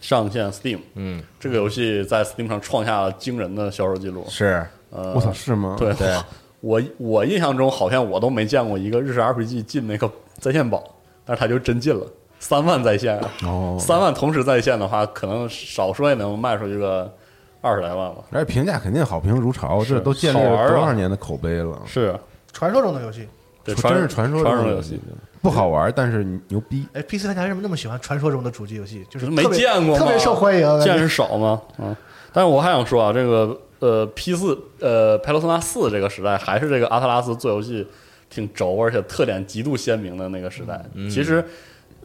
[0.00, 4.24] 上线 Steam，嗯，这个游戏在 Steam 上创下了惊人的销售记录。
[4.28, 5.76] 是呃，我操，是吗？
[5.78, 6.16] 对对，
[6.60, 10.82] 我我印象中好像我都没见过一个日式 RPG 进那个在线宝，
[11.24, 12.06] 但是他就真进了
[12.38, 13.30] 三万在线啊！
[13.44, 17.12] 哦，三万同时在线的话，可能少说也能卖出去个
[17.60, 18.22] 二十来万吧。
[18.30, 21.76] 而且评价肯定好评如潮，这都建立好玩啊了多少年的口碑了？
[21.84, 22.18] 是，
[22.52, 23.28] 传说中的游戏。
[23.64, 24.98] 对，真是传说传中的游游戏，，
[25.42, 26.86] 不好玩，但是牛逼。
[26.94, 29.04] 哎，PC 玩家为什么那么喜欢传说中的主机游戏？
[29.10, 30.80] 就是没特别见过吗特别受欢迎。
[30.80, 31.60] 见识少吗？
[31.76, 31.94] 啊！
[32.32, 37.86] 但是我还想说啊，这个呃 P 四呃派罗斯纳四这个时代，还是这个阿特拉斯做游戏
[38.30, 40.80] 挺轴，而且特点极度鲜明的那个时代。
[41.10, 41.44] 其实，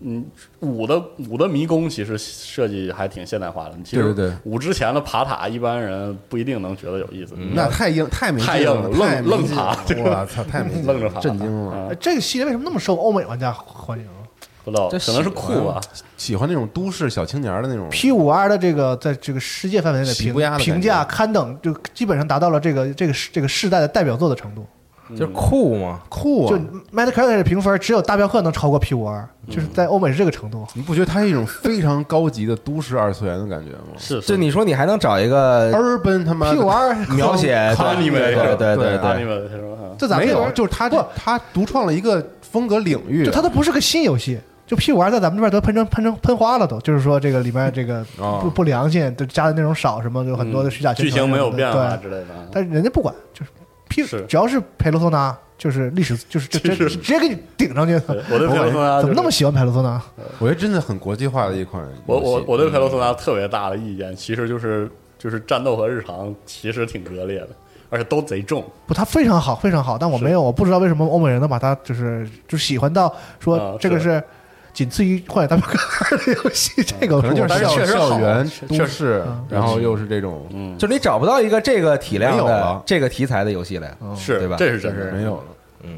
[0.02, 0.26] 嗯，
[0.60, 3.76] 五的五的迷宫其实设计还挺现代化的。
[3.84, 7.36] 其实对对对五之前的爬塔，一般人不一定能觉得有意思。
[7.54, 11.94] 那太硬，太没劲太硬了愣愣爬我操，太没愣着爬，震惊了。
[11.96, 14.06] 这个系列为什么那么受欧美玩家欢迎
[14.66, 15.82] 不知道，这可能是酷吧。
[16.16, 17.90] 喜欢那种都市小青年的那种。
[17.90, 24.66] ？P 五 R 的这个在这个世界范围内的评评价刊登，就基本上达到了这个这个这个世代的代表作的程度。
[25.16, 26.00] 就是酷嘛。
[26.10, 26.50] 酷啊！
[26.50, 26.58] 就
[26.98, 30.66] Metacritic 的评分，只有大镖客能超过 P 五二就是在欧美是这个程度。
[30.74, 39.68] 你不觉得它是一种非常高级的都市二次元的感觉吗是，就你说你还能找一个？Urban 他妈 P 五二描写哈尼梅对对对对阿尼对，们是吧？
[39.68, 44.40] 啊没有，这咱们就是他不他独创了一个风格领域，就它都不是个新游戏。
[44.66, 52.48] 就 P 五二在咱们这边都喷成喷成喷花了都，就是说这个里面这个哦不不良心，就加的内容少，什么有很多的虚假宣剧情没有变化之类的啊。
[52.52, 53.52] 但是人家不管，就是
[54.02, 58.00] 是只要是佩罗索纳，就是历史， 就是这这就是直接给你顶上去。
[58.08, 60.02] 对我对佩罗索纳怎么那么喜欢佩罗索纳？
[60.40, 61.86] 我觉得真的很国际化的一款。
[62.06, 67.50] 我我我对佩罗索纳特别大的意见，其实就是就是战斗和日常其实挺割裂的，
[67.90, 68.64] 而且都贼重。
[68.88, 74.24] 不，它非常好，非常好，但我没有，我不知道为什么欧美人能把它就是就喜欢到啊说这个是是
[74.74, 84.56] 仅次于《荒野大镖客》的游戏，这个可能就是校确实校园都市嗯，然后又是这种嗯，就你找不到一个这个体量的这个题材的游戏了，是对吧？
[84.58, 85.12] 这是真是。
[85.12, 85.44] 没有了，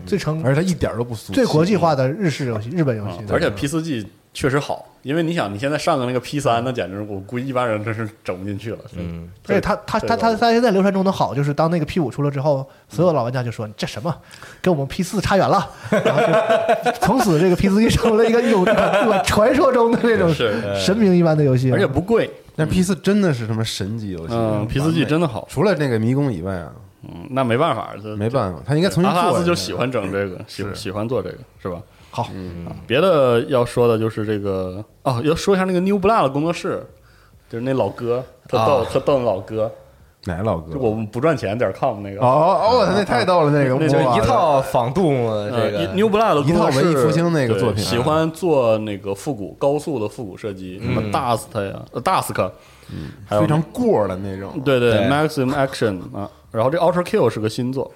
[0.05, 4.05] 最成而且它一点都不俗，最国际化的日式游戏、日本游戏啊，而且 P 四 G
[4.35, 8.79] 确实好，因为你想，你现在上个那个 P 三，那简直我估计一般人真是整不进去了。
[8.97, 14.13] 嗯，而且它它它它它现在流传中的好，就是当那个 P 五出了之后，所有老玩家就说这什么
[14.61, 16.21] 跟我们 P 四差远了， 然后
[16.83, 18.65] 就从此这个 P 四就成了一个有
[19.23, 20.29] 传说中的那种，
[20.75, 22.29] 神明一般的游戏，而且不贵。
[22.57, 25.47] 但 P 四真的是什么神级游戏，嗯，P 四 G 真的好。
[25.49, 26.71] 除了那个迷宫以外啊，
[27.03, 29.33] 嗯，那没办法，这没办法，他应该从新阿拉。
[29.37, 31.81] 斯就喜欢整这个，喜喜欢做这个，是吧？
[32.15, 32.29] 好。
[32.33, 36.81] 嗯，别的要说的就是这个哦，要说一下那个 New Blood 工作室，
[37.49, 39.69] 就是那老哥，特逗，啊特逗那老哥，
[40.23, 40.73] 哪个老哥？
[40.73, 42.21] 就我们不赚钱点 com 那个。
[42.21, 47.83] 哦哦，那太逗了，那个那就一套仿杜牧的这呃个 New Blood 的工作一套文艺室复兴那个对作品。
[47.83, 52.51] 啊喜欢做那个复古高速的复古设计，什么 Dust 呀、呃 Dusk，
[52.89, 54.59] 嗯，还有非常过的那种。
[54.63, 55.01] 对对对。
[55.09, 57.91] Maximum Action 啊，然后这 Ultra Kill 是个新作，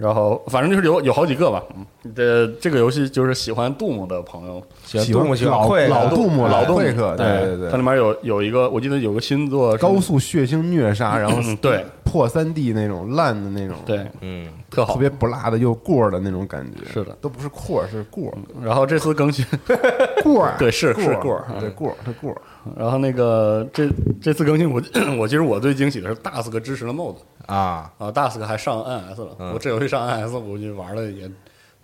[0.00, 1.84] 然后反正就是有有好几个吧，嗯，
[2.16, 4.62] 这这个游戏就是喜欢杜牧的朋友，
[4.98, 16.92] 喜喜欢杜牧，喜欢老会老杜牧老会客，对对对，它里面有有一个我记得有个新作高速血腥虐杀，然后嗯对破三 D 那种烂的那种，对嗯，特好特，别不辣的又过的那种感觉。
[16.92, 18.32] 是的都不是过是过
[18.62, 19.44] 然后这次更新
[20.24, 22.36] 过儿对是过是过儿，对过它过。
[22.76, 23.88] 然后那个这
[24.20, 24.82] 这次更新我
[25.18, 27.14] 我其实我最惊喜的是 Dusk 支持了 MOD
[27.46, 31.30] 啊，啊，Dusk 还上 NS 了，嗯我这游戏上 NS 我估计玩了也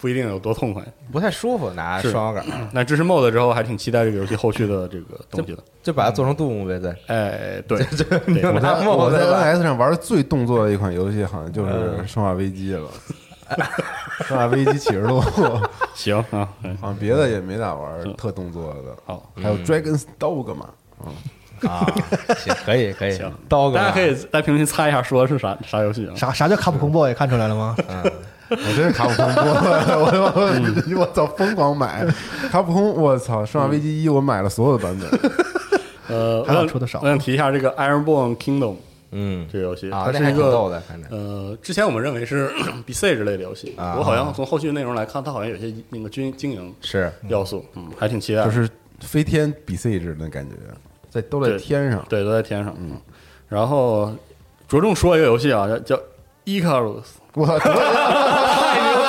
[0.06, 0.82] 不不一定有多痛快。
[1.10, 2.10] 不太舒服，拿是。
[2.12, 5.62] 双摇杆， 那支持 MOD 之后，还挺期待这个游戏后续的这个东西的。
[5.82, 6.94] 就把它做成动物呗，再。
[7.08, 7.84] 哎，对，
[8.26, 11.72] 你就我在 NS 上玩的最动作的一款游戏，好像就是
[12.06, 12.88] 《生化危机》了，
[14.26, 15.20] 《生化危机启示录》，
[15.94, 18.96] 行啊，嗯好像别的也没咋玩，特动作的。
[19.04, 20.68] 好，还有 Dragon's Dog》嘛？
[21.04, 21.12] 嗯。
[21.70, 21.86] 啊，
[22.36, 23.12] 行，可以可以。
[23.16, 26.12] 行，刀哥，大家可以在评论区猜一下，说的是啥啥游戏啊？
[26.14, 27.74] 啥啥叫卡普空 boy 看出来了吗？
[28.50, 32.06] 我真是卡普空播，我我我操，疯狂买
[32.50, 35.08] 卡普空，我操，《生化危机一》我买了所有的版本，
[36.08, 38.76] 呃，还想出的少我想提一下这个 Ironborn Kingdom
[39.12, 42.50] 嗯这个游戏，啊，它是一个呃，之前我们认为是
[42.84, 48.44] 比赛之类的游戏，啊我好像从后续内容来看，它好像有些那个军经营是要素，嗯，还挺期待。
[48.44, 48.68] 就是
[49.00, 50.54] 飞天比赛制的感觉，
[51.08, 52.04] 在都在天上。
[52.08, 52.74] 对，都在天上。
[52.78, 52.98] 嗯，
[53.48, 54.12] 然后
[54.68, 56.00] 着重说一个游戏啊，叫叫
[56.44, 57.02] Ecarus
[57.34, 57.46] 我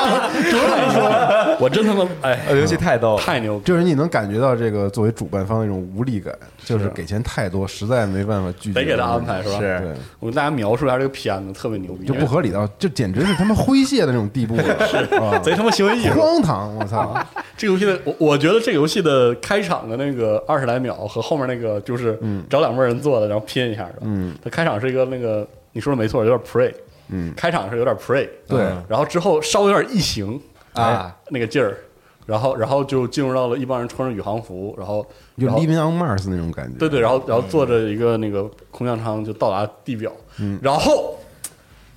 [1.60, 3.66] 我真他妈哎，呃，游戏太逗了，太牛逼！
[3.66, 6.34] 就是你能感觉到这个作为主办方的一种无力感，
[6.64, 8.80] 就是给钱太多，实在没办法拒绝。
[8.80, 9.56] 得给他安排是吧？
[9.60, 16.20] 是对，我跟大家描述一下这个片子，特别牛逼，就不合理到，就简直是他妈诙谐的那种地步了， 是啊，贼他妈行为艺术。
[16.20, 16.76] 荒唐！
[16.76, 17.16] 我操，
[17.58, 23.96] 这个游戏的，我我觉得这个游戏的开场的那个二十来秒和后面那个就是找两拨人做的，然后拼一下的。
[24.02, 26.72] 嗯，它开场是一个那个你说的没错，有点 pray，
[27.10, 28.62] 嗯，开场是有点 pray，对。
[28.62, 30.40] 嗯然后之后稍微有点异形
[30.74, 30.84] 啊。
[30.84, 31.78] 哎那个劲儿，
[32.26, 35.06] 然后然后就进入到了一帮人穿着宇航服，然后
[35.38, 36.78] 就 Living on Mars 那种感觉。
[36.78, 40.58] 对对，然后然后坐着一个那个空降舱就到达地表，嗯。
[40.62, 41.18] 然后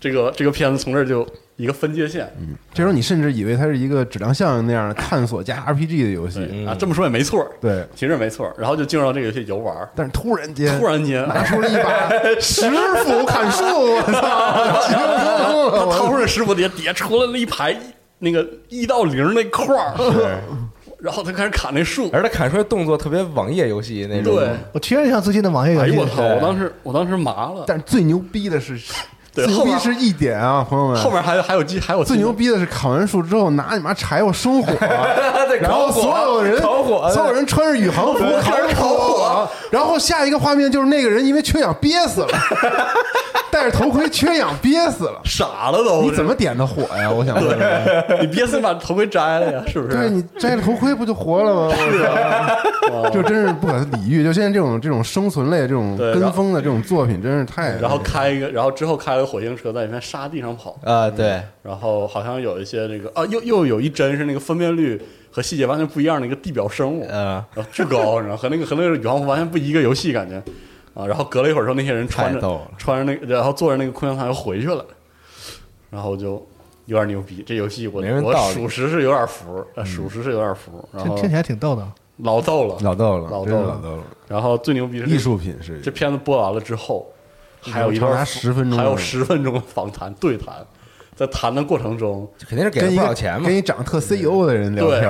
[0.00, 1.26] 这个这个片子从这儿就
[1.60, 2.54] 一个分界线，嗯。
[2.72, 7.84] 这时候你甚至以为它是一个质量效应那样的探索加 RPG 的游戏，对啊，这么说也没错，对。
[7.94, 11.26] 其实没错，然后就进入到这个游戏游玩，但是突然间，突然间。
[11.28, 12.08] 拿出了一把
[12.40, 12.70] 石
[13.04, 14.20] 斧砍树，我操！
[15.70, 17.76] 他掏出来石斧底下底下出来了一排
[18.18, 20.40] 那个一到零那块儿，
[20.98, 25.92] 然后他开始砍那树， 而且砍出来动作特别网页游戏那种，对，我听着像最近的网页游戏。
[25.92, 26.22] 哎呦我操！
[26.22, 28.78] 我当时我当时麻了，但是最牛逼的是，
[29.32, 34.72] 对后面逼是一点啊，朋友们，后面还有还有机还有最牛逼的是砍完树之后拿你妈柴火生火，
[35.60, 38.88] 然后所有人烤火所有人穿着宇航服烤烤
[39.44, 42.28] 火，然后下一个画面就是那个人因为缺氧憋死了，
[43.50, 45.20] 戴着头盔缺氧憋死了。
[45.24, 47.10] 傻了都，你怎么点的火呀？
[47.10, 48.20] 我想问问。
[48.20, 49.62] 你憋死把头盔摘了呀？
[49.66, 49.96] 是不是？
[49.96, 51.74] 对你摘了头盔不就活了吗？
[51.90, 54.24] 是啊，就真是不可理喻。
[54.24, 57.76] 就现在这种这种生存类、这种跟风的这种作品，真是太……
[57.80, 65.00] 然后开一个，然后之后开了个火星车在里面沙地上跑，啊，对，然后好像有一些那个啊，又又有一帧是那个分辨率
[65.30, 70.36] 和细节完全不一样的一个地表生物，嗯，然后巨高，你知道和那个和那个宇航服完全不一个游戏感觉
[70.94, 71.06] 啊。
[71.06, 74.84] 然后隔了一会儿之后，那些人穿着穿着那个，然后坐着那个空降舱又回去了，
[75.90, 76.44] 然后就
[76.86, 77.42] 有点牛逼。
[77.46, 81.86] 这游戏我我属实是有点服，呃属实是有点服，然后听听起来挺逗的。
[82.22, 84.02] 老逗了，老逗了，老逗了老逗了。
[84.28, 87.06] 然后最牛逼的是艺术品是这片子播完了之后，
[87.62, 90.54] 还有一段10分钟还有十分钟的访谈对谈，
[91.20, 95.02] 在谈的过程中，肯定是给不少钱嘛跟，一长特 CEO 的人聊天，，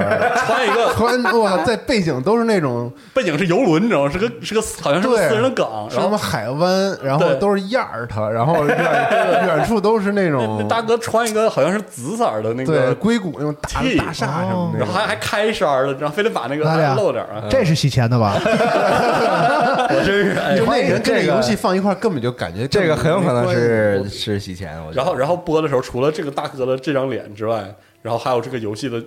[0.44, 4.10] 穿一个 穿哇，在背景都是那种背景是游轮，你知道吗？
[4.10, 8.76] 是个是个好像是个对私人的港，什么然后海湾，然后都是亚尔特，然后远
[9.46, 16.64] 远处都是那种大哥穿一个好像是紫色的那个，硅谷那种大大厦什么的然后还还开衫儿的，然后非得把那个
[16.96, 18.34] 露点这是洗钱的吧？
[19.92, 27.62] 我真是哎就那人跟这游戏放一块，根本就感觉这个很有可能是是洗钱，我然后然后播的时候，除了这个大哥的这张脸之外，
[28.00, 28.98] 然后还有这个游戏的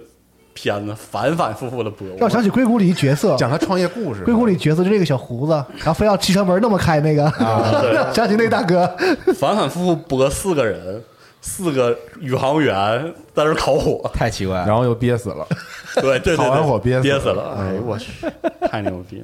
[0.54, 4.24] 片子反反复复的播，让我想起硅谷里一角色， 讲他创业故事。
[4.24, 7.26] 硅谷里角色就这个小胡子，然后非要汽车门那么开那个，
[8.14, 8.86] 想起那大哥，
[9.36, 11.02] 反反复复播四个人，
[11.42, 15.48] 四个宇航员在那烤火，太奇怪了，然后又憋死了，
[16.00, 18.12] 对对对，烤完火憋死了憋死了，哎呦我去，
[18.70, 19.24] 太牛逼，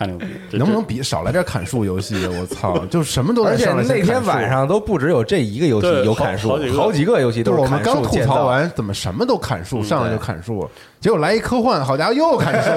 [0.00, 2.26] 太牛逼，这能不能比少来点砍树游戏？
[2.26, 8.16] 我操，就什么都得而且上来那天晚上都不只有这一个游戏有砍树好好几，个好几个游戏都是我们刚吐。
[8.24, 10.66] 槽完，怎么什么都砍树，上来就砍树，
[11.00, 12.70] 结果来一科幻，好家伙又砍树，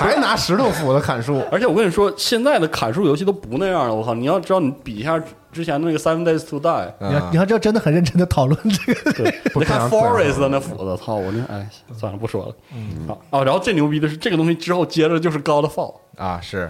[0.00, 1.42] 还拿石头斧子砍树。
[1.52, 3.94] 而且我跟你说，现在的砍树游戏都不那样了。
[3.94, 5.22] 我靠，你要知道，你比一下
[5.54, 9.12] 之前的那个 Seven Days to Die，嗯你看，你看，这真的很认真的讨论这个。
[9.12, 12.54] 对， 你看 Forest 的那斧子，操，我那哎，算了，不说了。
[12.74, 16.68] 嗯，好哦，然后最牛逼的是这个东西之后接着就是 Godfall，啊，是。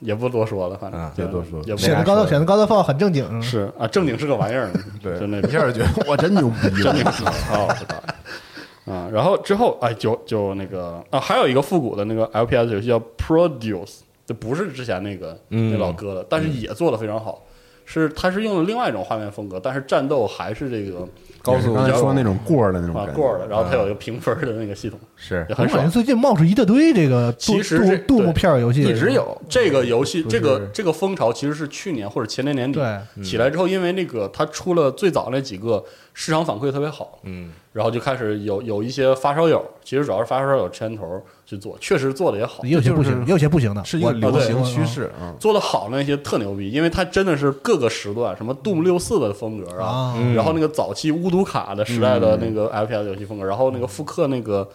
[0.00, 4.68] 也不多说了，反正啊别多说也不选择高德，选择高德放很正经，是啊，正经是个玩意儿，
[5.00, 6.92] 对，就那一下就觉得 我真牛逼了。
[6.92, 7.12] 真的。
[7.12, 9.08] 是操我的啊！
[9.12, 15.72] 然后之后哎，就就那个啊，还有一个复古的那个 LPS 游戏叫 Produce，这不是之前那个嗯。
[15.72, 17.40] 那老哥了，但是也做的非常好。
[17.84, 21.06] 是它是用了另外一种画面风格，但是战斗还是这个
[21.42, 25.44] 高速刚才说那种过儿的那种啊，过儿的，然后它有一啊个评分的那个系统，是。
[25.48, 25.78] 也很爽。
[25.78, 33.24] 我感觉最近冒出一大堆这个其实这杜杜牧片儿游戏，一直有这个游戏，这个这个风潮其实是去年或者前年年底对。
[33.24, 35.82] 起来之后，因为那个它出了最早那几个
[36.14, 43.82] 市场反馈特别好，嗯，然后就开始有有一些发烧友，其实主要是发烧友牵头去做，确实做的也好也，有些不行，也有些不行的。
[43.84, 45.32] 是一个我流行我趋势啊。
[45.40, 54.68] 做的好的那些特牛逼，因为它真的是各个时段，什么 Doom 六四的风格啊，啊，然后那个早期巫毒卡的时代的那个 FPS 游戏风格，然后那个复刻那个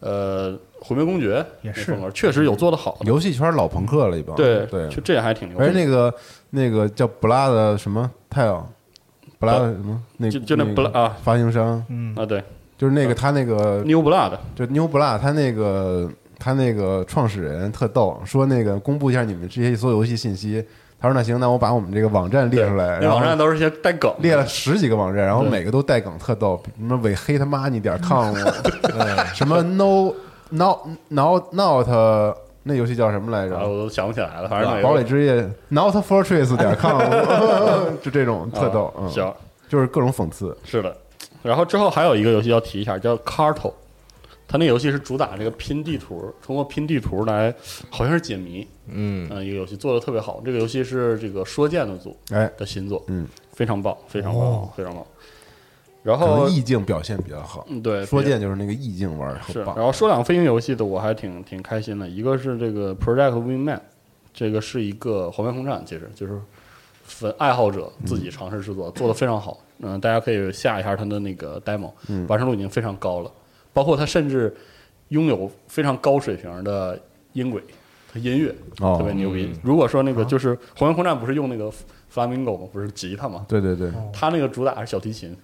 [0.00, 5.56] 呃毁灭公爵也是那风格，确实有做的好的，游戏圈老朋克了，一帮对对，就这还挺牛。
[5.56, 6.12] 而且那个
[6.50, 8.60] 那个叫布拉的什么泰尔，
[9.40, 11.16] 布拉的什么那就就那个 Bla- 啊。
[11.24, 12.40] 发行商，嗯，啊对。
[12.78, 20.64] 就是那个他那个，New Blood 就 New Blood，他那个他那个创始人特逗，说那个公布一下你们这些所有游戏信息。
[20.98, 28.34] 他说那行，那我把我们这个网站列出来，那然后网站都是些带梗，列了十几个网站，然后每个都带梗，特逗，什么伪黑他妈你点 com，
[29.34, 30.12] 什么 no
[30.50, 30.78] not
[31.08, 31.86] not not
[32.70, 33.56] 那游戏叫什么来着？
[33.56, 36.98] 啊，我都想不起来了，反正那堡垒之夜 not fortress 点 com，
[38.00, 39.34] 就这种特逗，行，
[39.68, 40.96] 就是各种讽刺，是的。
[41.42, 43.72] 然后之后还有一个游戏要提一下，叫 Carto，
[44.46, 47.52] 它那游戏是主打这个拼地图，通过拼地图来
[47.88, 50.42] 好像是解谜，嗯，嗯，一个游戏做的特别好。
[50.44, 55.04] 这个游戏是这个说剑的组哎，的新作，嗯，非常棒，非常棒，哦非常棒。
[56.02, 57.66] 然后意境表现比较好。
[57.68, 62.08] 嗯，对，说剑就是那个意境玩儿是，很棒然，后说两个飞行游戏的，我还挺挺开心的。
[62.08, 63.80] 一个是这个 Project Wingman，
[64.32, 66.40] 这个是一个黄面空战，其实就是
[67.02, 69.58] 粉爱好者自己尝试制作，做的非常好。
[69.82, 73.30] 嗯、大家可以下一下它的那个 demo，、嗯完成度已经非常高了。
[73.72, 74.54] 包括它甚至
[75.08, 76.98] 拥有非常高水平的
[77.34, 77.62] 音轨，
[78.12, 79.52] 它音乐哦特别牛逼。
[79.62, 81.70] 如果说那个就是黄面空战不是用那个
[82.12, 82.66] flamingo 吗？
[82.72, 83.44] 不是吉他吗？
[83.48, 85.36] 对对对，它那个主打是小提琴。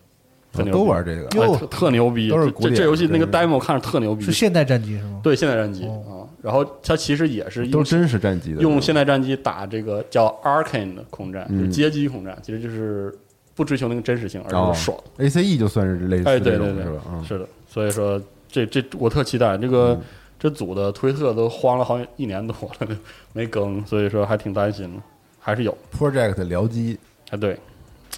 [0.56, 0.78] 特牛逼。
[0.78, 5.20] 都玩这个，哎特特牛逼，这这都是古典这游戏那个 demo 看着特牛逼，是现代战机是吗？
[5.22, 11.58] 对现代战机啊、哦然后它其实也是用都真实战机的，用现代战机打这个叫 Arcane 的空战，嗯。
[11.58, 13.12] 就是街机空战，其实就是
[13.56, 14.70] 不追求那个真实性，而哦。
[14.72, 14.96] 是爽。
[15.18, 17.00] ACE E 就算是类哎，似这种对对对是吧？
[17.10, 19.58] 嗯，是的，所以说这这我特期待。
[19.58, 19.98] 这个、
[20.38, 22.96] 这组的推特都荒了好几一年多了
[23.32, 25.02] 没更，所以说还挺担心的，
[25.40, 25.76] 还是有。
[25.98, 26.96] Project 僚机，
[27.30, 27.58] 哎对，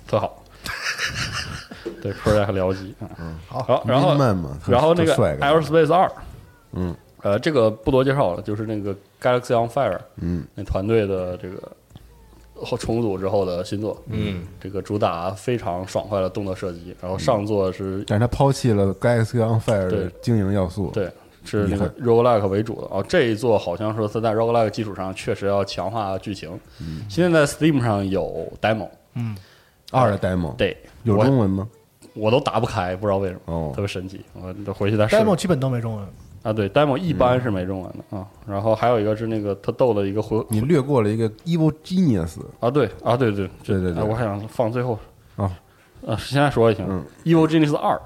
[0.07, 0.45] 特好。
[2.03, 4.17] 对，Project 僚机嗯，好好，然后
[4.67, 6.11] 然后那个特帅个 Aerospace 二，
[6.73, 6.95] 嗯。
[7.23, 10.47] 呃，这个不多介绍了，就是那个 Galaxy on Fire 嗯。
[10.55, 11.61] 那团队的这个
[12.55, 21.11] 后重组之后的新作，嗯，这个主打非常爽快的动作射击，然后上座是、但是他抛弃了 Galaxy on Fire 的经营要素，对
[21.45, 23.05] 是那个 roguelike 为主的哦。
[23.09, 26.49] 这一座好像说是在 roguelike 基础上确实要强化剧情，
[26.81, 27.03] 嗯。
[27.09, 29.37] 现在在 Steam 上有 demo，嗯，
[29.91, 30.77] 二的 demo 对。
[31.03, 31.69] 有中文吗？
[32.19, 35.17] 我都打不开，不知道为什么，哦特别神奇，我得回去再试。
[35.17, 36.07] demo 基本都没中文。
[36.43, 38.27] 啊，对，demo 一般是没中文的啊。
[38.47, 44.99] 然后还有一个是那个特逗的一个回你略过了一个 Evil Genius，啊，对啊，对对对对我还想放最后
[45.37, 45.51] 啊，
[46.07, 46.87] 呃，现在说也行。
[46.89, 48.01] 嗯 Evil Genius 二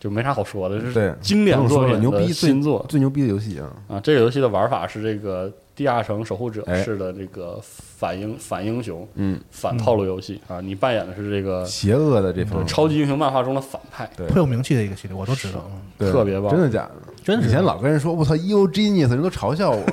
[0.00, 3.70] 就没啥好说的，这对是经典不用说了作品牛逼最新作最牛逼的游戏啊！
[3.88, 4.00] 啊。
[4.00, 6.82] 这个游戏的玩法是这个地下城守护者哎。
[6.82, 12.66] 式的这个反英反英雄嗯，反套路游戏啊，你扮演的是这个邪恶的这方面。
[12.66, 14.26] 超级英雄漫画中的反派，对。
[14.28, 15.70] 颇有名气的一个系列，我都知道。
[15.98, 16.50] 特别棒。
[16.50, 16.92] 真的假的？
[17.22, 19.84] 真的以前老跟人说，我操，Evil Genius，人都嘲笑我，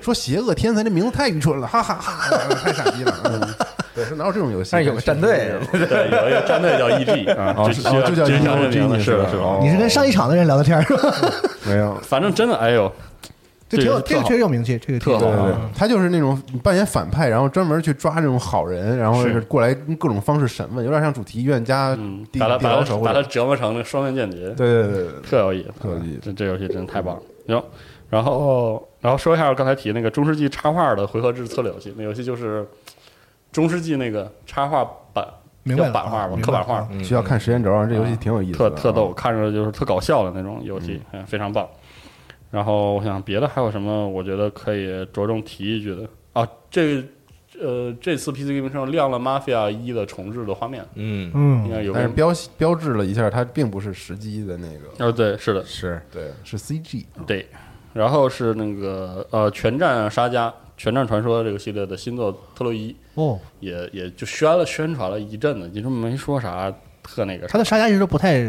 [0.00, 3.14] 说邪恶天才这名字太愚蠢了，哈哈哈，太傻逼了。
[3.24, 3.40] 嗯
[3.92, 4.70] 对，是哪有这种游戏？
[4.72, 11.12] 但有个战队，对，有一个战队叫 EG 啊，哦就就叫 Genius 是的，是你是跟上一场的人聊的天是吧？
[11.66, 11.94] 没有。
[12.02, 12.90] 反正真的，哎呦，
[13.70, 21.96] 这挺有，这个这个确实有名气，这个特好对对对嗯，他就是那种扮演反派，然后专门去抓这种好人，然后过来用各种方式审问，有点像主题医院加
[22.36, 23.12] 把他把地牢守护者。
[23.12, 27.22] 他把他折磨成那双面间谍，对对对特有意思，特有意思这这游戏真的太棒了。
[27.46, 27.62] 行，
[28.08, 32.66] 然后然后说一下刚才提那个中世纪插画的回合制策略游戏，那游戏就是
[33.52, 35.24] 中世纪那个插画版，
[35.62, 41.68] 明白了叫版画吧，啊明白刻版画，需要看时间轴啊，这游戏挺有意思特特逗，看着就是特搞笑的那种游戏，嗯，非常棒。
[42.50, 46.08] 然后我想别的还有什么，我觉得可以着重提一句的？
[46.32, 47.02] 啊，这
[47.60, 51.30] 呃这次 PC Gaming 上亮了 Mafia 一的重置的画面，嗯。
[51.34, 57.22] 嗯，应嗯，该有但是标标志了一下，它并不是实机的那个，哦对是的，是对，是 CG 啊。
[57.26, 57.46] 对，
[57.92, 66.72] 然后是那个呃，《全战沙加》《全战传说》这个系列的新作特洛伊，哦，也也就宣了宣传了一阵子，其实没说啥
[67.02, 67.52] 特那个啥。
[67.52, 68.44] 他的沙加一直都不太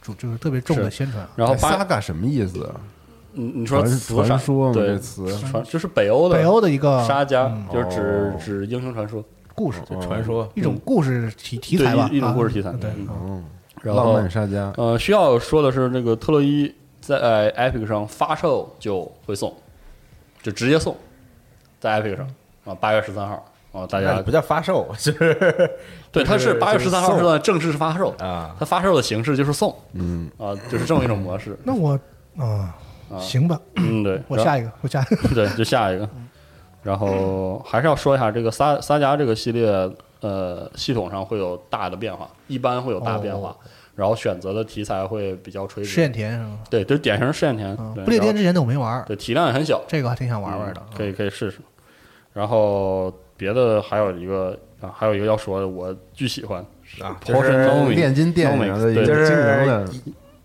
[0.00, 1.24] 主，就是特别重的宣传。
[1.36, 2.80] 然后八，Saga 什么意思啊？
[3.34, 4.72] 你你说传词啥传说吗？
[4.72, 5.26] 对这词。
[5.38, 7.66] 传就是北欧的北欧的一个沙家，嗯。
[7.72, 8.38] 就是指哦。
[8.40, 9.22] 指英雄传说。
[9.54, 10.48] 故事，传说。
[10.54, 12.32] 一种故事题题材吧，一一种啊。
[12.32, 13.08] 故事题材对，嗯。
[13.26, 13.44] 嗯，
[13.82, 19.54] 然后浪漫沙家，呃，需要说的是，那个特洛伊在、呃 Epic 上发售就会送，
[20.42, 20.96] 就直接送，
[21.78, 22.26] 在 Epic 上
[22.64, 25.70] 啊，八月十三号啊，大家不叫发售， 就是
[26.10, 31.56] 对，它是八月十三号就是正式发售，啊，它发售的形式就是送嗯，啊，就是这么一种模式。
[31.62, 31.92] 那我
[32.36, 32.74] 啊，
[33.10, 36.08] 啊行吧，嗯，对， 我下一个，我下一个， 对，就下一个。
[36.82, 39.66] 然后还是要说一下这个撒撒加这个系列，
[40.20, 43.56] 呃，系统上会有大的变化，一般会有大变化，
[43.94, 45.88] 然后选择的题材会比较垂直。
[45.88, 46.58] 试验田是吗？
[46.68, 47.74] 对，就典型试验田。
[47.76, 50.82] 不列颠之前的我没玩，对，体量也很小，这个还挺想玩玩的。
[50.90, 51.58] 嗯可以可以试试。
[52.34, 56.60] 然后别的还有一个啊，还有一个要说的，我巨喜欢
[57.00, 59.88] 啊，就就是炼金店里面的一个对就是精灵的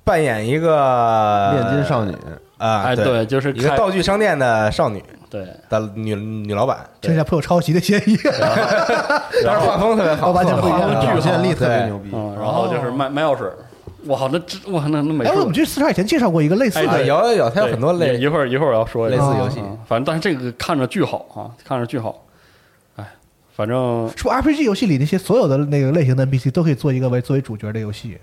[0.05, 2.15] 扮演一个炼金少女，
[2.59, 8.15] 啊，哎，对，就是一个道具商店的少女对，的女女老板，听起来颇有抄袭的嫌疑。
[9.43, 13.55] 但是画风特别好，哦完全不一样画风表现力特别牛逼，嗯，然后就是卖卖药水儿，
[14.07, 22.25] 哇，那这哇那那美哎，我术们这四川以前介绍过一个类似的，有有有，它有很多类对一一会儿一会儿我要说一下类似游戏嗯反正但是这个看着巨好啊，看着巨好，
[22.97, 23.05] 哎，
[23.55, 28.17] 反正是不 RPG 游戏里那些所有的那个类型的 NPC 都可以做一个为作为主角的游戏？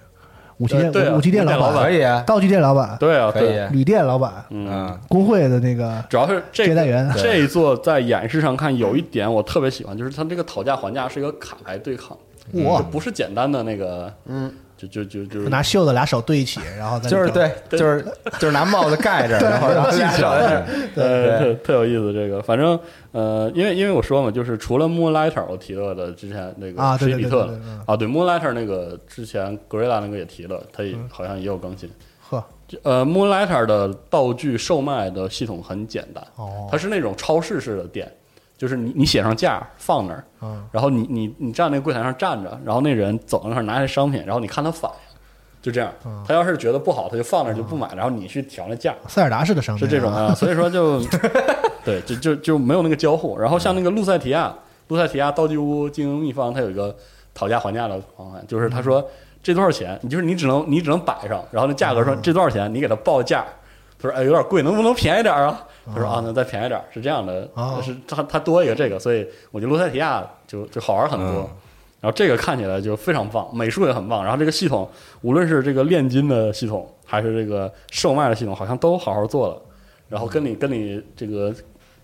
[0.59, 3.49] 武器店对对啊武器店老板板可以啊，道具店老板、对啊，可以。
[3.49, 12.17] 对，旅店老板、嗯，嗯，工会的那个主要是这接待员，这一座在演示上看有一点我特别喜欢，就是它这个讨价还价是一个卡牌对抗，
[12.65, 12.81] 哇。
[12.83, 18.05] 不是简单的那个，嗯，就就就就拿袖子俩手对一起，然后再就是对，就是
[18.39, 20.65] 就是拿帽子盖着， 然后然后俩手在这儿
[20.97, 22.13] 呃，特特有意思。
[22.13, 22.79] 这个反正
[23.13, 31.91] 呃，因为因为我说嘛，就是除了 Moonlighter 我提到的之前那个啊，对对史比特啊，对 Moonlighter 那个之前 Gorilla 那个也提了，它也好像也有更新。
[32.29, 32.45] 呵，
[32.83, 38.13] 呃，Moonlighter 的道具售卖的系统很简单，哦它是那种超市式的店，
[38.57, 45.17] 就是你你写上价放那儿，嗯然后你你你站那个柜台上站着，然后那人走到那儿拿下商品，然后你看他反应，
[45.61, 45.93] 就这样。
[46.05, 51.01] 嗯他要是觉得不好，他就放那儿就不买，然后你去调那价，塞尔达式的商店是这种啊，所以说就
[51.85, 53.39] 对，就就就没有那个交互。
[53.39, 54.53] 然后像那个路塞提亚，
[54.89, 56.95] 路塞提亚道具屋经营秘方，它有一个
[57.35, 59.07] 讨价还价的方案，就是他说
[59.43, 63.45] 这多少钱，你就是你只能你只能摆上，然后那价格说这多少钱，你给他报价，
[64.07, 65.67] 他说哎有点贵，能不能便宜点啊？
[65.87, 71.49] 他说啊那再便宜点，是这样的哦，是他他多一个这个，所以我觉得洛塞提亚就就好玩很多。
[71.99, 74.23] 然后这个看起来就非常棒，美术也很棒。
[74.23, 74.89] 然后这个系统，
[75.23, 79.61] 无论是这个炼金的系统，还是这个售卖的系统，好像都好好做了。
[80.09, 81.53] 然后跟你跟你这个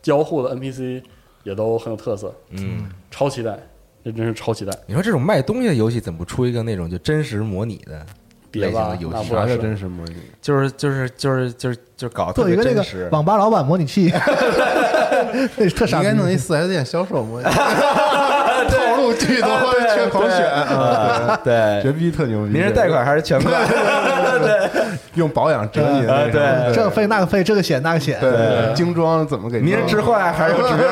[0.01, 1.03] 交互的 NPC
[1.45, 3.57] 也都很有特色，嗯，超期待，
[4.03, 4.73] 这真是超期待。
[4.87, 8.05] 你说这种卖东西的游戏怎么不出一个那种就真实模拟的
[8.53, 9.15] 别吧类型的，游戏？
[9.15, 10.15] 那不是啥叫真实模拟？
[10.41, 14.13] 就是就是就是就是就是搞特做一个那个别真实，网吧老板模拟器，
[15.57, 16.19] 那特傻逼应该。
[16.19, 19.51] 弄一四 S 店销售模拟， 套路巨多，
[19.95, 22.51] 全狂选，啊对， 绝逼特牛逼！
[22.53, 23.53] 您是贷款还是全款？
[25.15, 29.61] 用保养折你的，对这个费那个费，这个险那个险，对，精装怎么给？
[29.61, 30.89] 您是置换还是有指标？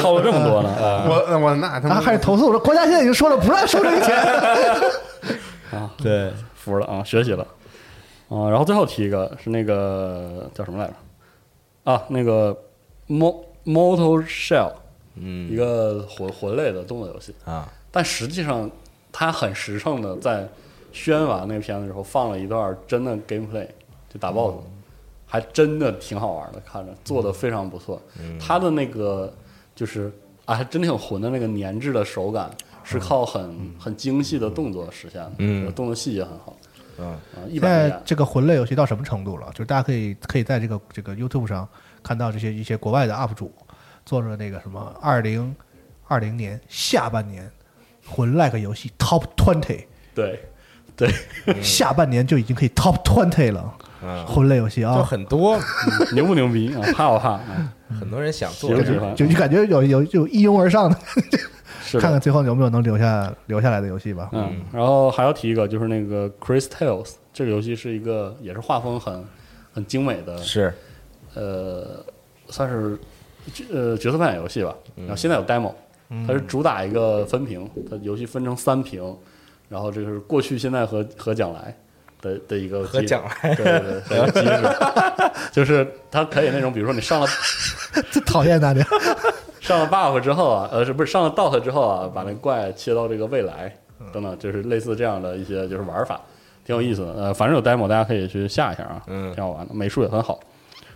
[0.00, 0.68] 套路这么多呢？
[1.08, 4.16] 我我那他妈还是投诉，我说国家现在已经说了不让收这个钱。
[5.72, 7.46] 啊，对，服了啊，学习了
[8.28, 8.48] 啊。
[8.50, 10.94] 然后最后提一个是那个叫什么来着？
[11.92, 12.56] 啊，那个
[13.08, 14.72] Mo Moto Shell，
[15.14, 17.34] 嗯一个魂魂类的动作游戏。
[17.44, 18.70] 啊，但实际上
[19.12, 20.48] 他很实诚的在
[20.92, 23.66] 宣完那个片子之后放了一段真的 gameplay，
[24.12, 24.56] 就打 BOSS，、
[25.26, 28.00] 还真的挺好玩的，看着做的非常不错。
[28.40, 29.32] 他的那个
[29.74, 30.12] 就是
[30.44, 32.50] 啊，还真挺魂的那个粘质的手感，
[32.98, 36.56] 是靠很、很精细的动作实现的，嗯动作细节很好。
[36.98, 39.48] 嗯啊，一现在这个魂类游戏到什么程度了？
[39.52, 41.66] 就是大家可以可以在这个这个 YouTube 上
[42.02, 43.50] 看到这些一些国外的 UP 主
[44.04, 45.54] 做着那个什么二零
[46.06, 47.50] 二零年下半年
[48.06, 49.84] 魂 like 游戏 Top Twenty，
[50.14, 50.40] 对
[50.96, 51.10] 对，
[51.62, 53.74] 下半年就已经可以 Top Twenty 了。
[54.02, 55.58] 嗯魂类游戏啊就啊，很多
[56.14, 56.80] 牛不牛逼啊？
[56.94, 57.32] 怕不怕？
[57.32, 58.74] 啊很多人想做？
[59.14, 60.96] 就就感觉有有就一拥而上的
[61.98, 64.28] 看看最后有没有能留下留下来的游戏吧。
[64.32, 69.24] 嗯，然后还要提一个，就是那个 Chris Tales 这个游戏是一个也是画风很
[69.72, 70.72] 很精美的，是。
[71.34, 72.04] 呃，
[72.48, 72.98] 算是
[73.72, 74.74] 呃角色扮演游戏吧。
[74.96, 75.72] 然后现在有 demo，
[76.26, 79.16] 它是主打一个分屏，它游戏分成三屏，
[79.68, 81.72] 然后这个是过去、现在和和将来
[82.20, 83.54] 的的一个和机将来。
[83.54, 87.26] 对对对，的一个机制， 就是它可以那种，比如说你上了
[88.10, 88.84] 最讨厌大家，
[89.70, 93.74] 上了 buff 之后啊，呃，是不是上了 dot 之后啊，把那怪切到这个未来
[94.12, 96.20] 等等，就是类似这样的一些就是玩法，
[96.64, 97.12] 挺有意思的。
[97.14, 100.40] 呃，反正有 demo，大家可以去下一下啊，嗯挺好玩的，美术也很好。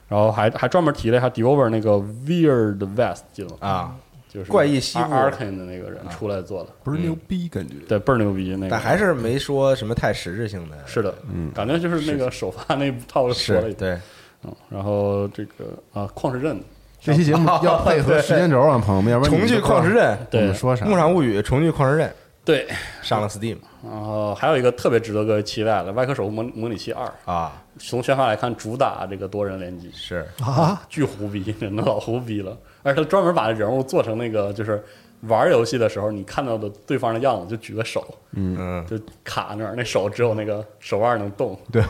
[0.07, 1.93] 然后还还专门提了一下 Devolver 那个
[2.27, 3.57] Weird West，记得吗？
[3.61, 3.97] 啊，
[4.29, 7.75] 就是怪异西部 Arkane 的那个人出来做的，不是牛逼感觉。
[7.89, 8.69] 对，倍儿牛逼那个。
[8.71, 10.77] 但还是没说什么太实质性的。
[10.87, 13.99] 是的，嗯感觉就是那个首发那套说了一是对，
[14.45, 15.65] 嗯，然后这个
[15.95, 16.61] 啊，旷世镇，
[17.05, 20.41] 这期节目要配合时间轴啊，朋友们，要不然重聚们都不知道旷世镇，我对。
[20.41, 20.87] 们说啥？
[20.87, 22.11] 牧场物语重聚旷世镇
[22.47, 22.67] 对，
[23.03, 30.27] 上了 Steam 然后还有一个特别值得各位期待的《外科手术模模拟器二》，啊，从宣发来看，主打这个多人联机，是。
[30.41, 32.57] 啊，巨胡逼，真的老胡逼了。
[32.83, 34.83] 而且他专门把人物做成那个，就是
[35.29, 38.05] 玩游戏的时候你看到的对方的样子，就举个手，
[38.35, 41.83] 嗯，就卡那儿，那手只有那个手腕能动，对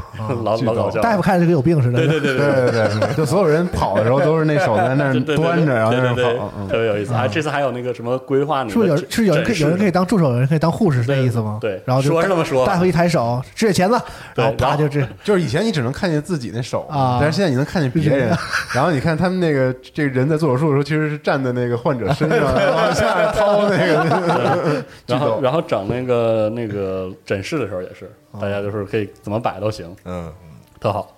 [0.42, 1.00] 老 老搞笑。
[1.00, 1.98] 大夫看着就跟有病似的。
[1.98, 6.50] 对对对对对对对，就所有人跑的时候都是那手在那端着，然后在那跑。
[6.58, 7.12] 嗯特别有意思。
[7.12, 11.58] 还这次还有那个什么规划，是不是有是有人可以有人可以当助手，有人可以当护士，是这意思吗？
[11.60, 13.94] 对对然后就说是那么说大夫一抬手，指点钳子，
[14.34, 18.36] 然后对然后啪就这就是以前你只能看见自己那手啊但是现在你能看见别人。
[18.74, 22.94] 然后你看他们那个这个人在做手术的时候，其实是站在那个患者身上，然后往
[23.24, 24.84] 下掏那个。
[25.06, 28.10] 然后 然后整那个那个诊室的时候也是，
[28.40, 30.32] 大家就是可以怎么摆都行，嗯，
[30.80, 31.16] 特好。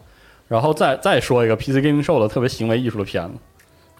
[0.48, 3.34] 然后再再说一个 PC Gaming Show 的特别行为艺术的片子，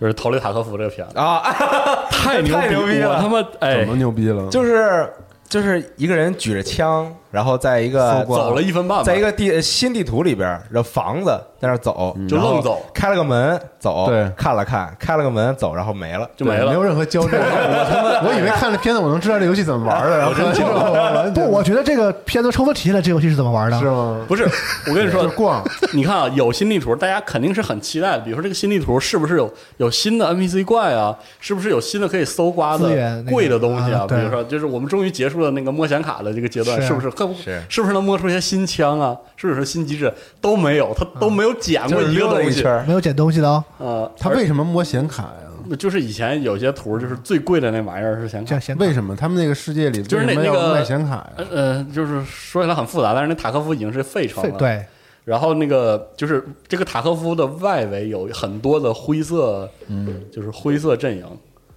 [0.01, 1.41] 就是《逃离塔科夫》这个片子，啊，
[2.11, 4.49] 太牛太牛逼了我他妈哎怎么，牛逼了？
[4.51, 5.13] 就是
[5.49, 16.26] 就是一个人举着枪，然后在一个走了一分半，在一个地新地图里边的房子在那走，就愣走开了个门走，对看了看，开了个门走，然后没了。
[16.34, 16.82] 就没了没有。
[16.82, 17.39] 任何交战。
[17.39, 23.78] 我他妈，我以为看了片子我能知道这游戏怎么玩的，然后看完之后完不，我觉得这个片子充分体现了这游戏是怎么玩的。
[23.78, 24.24] 是吗？
[24.26, 24.49] 不是，
[24.89, 25.62] 我跟你说， 逛，
[25.93, 28.20] 你看啊，有新地图，大家肯定是很期待的。
[28.20, 31.14] 比如说这个新地图是不是有有新的 NPC 怪啊？
[31.39, 34.07] 是不是有新的可以搜刮的贵的东西啊？
[34.09, 37.11] 比如说，就是我们终于结束了那个摸显卡的这个阶段，是是不是？
[37.11, 39.16] 更是是不是能摸出一些新枪啊？
[39.37, 40.93] 是不是有新机制都没有？
[40.97, 42.62] 他都没有捡过一个东西。
[42.87, 45.43] 没有捡东西的哦，呃，他为什么摸显卡呀？
[45.68, 51.33] 而就是以前有些图就是最贵的那玩意儿是显卡为什么他们那个世界里就是那个卖显卡呀？
[51.37, 54.57] 呃呃，就是说起来很复杂，但是那塔科夫已经是废城了。。
[54.57, 54.85] 对，
[55.24, 61.24] 然后那个就是这个塔科夫的外围有很多的灰色，嗯，就是灰色阵营。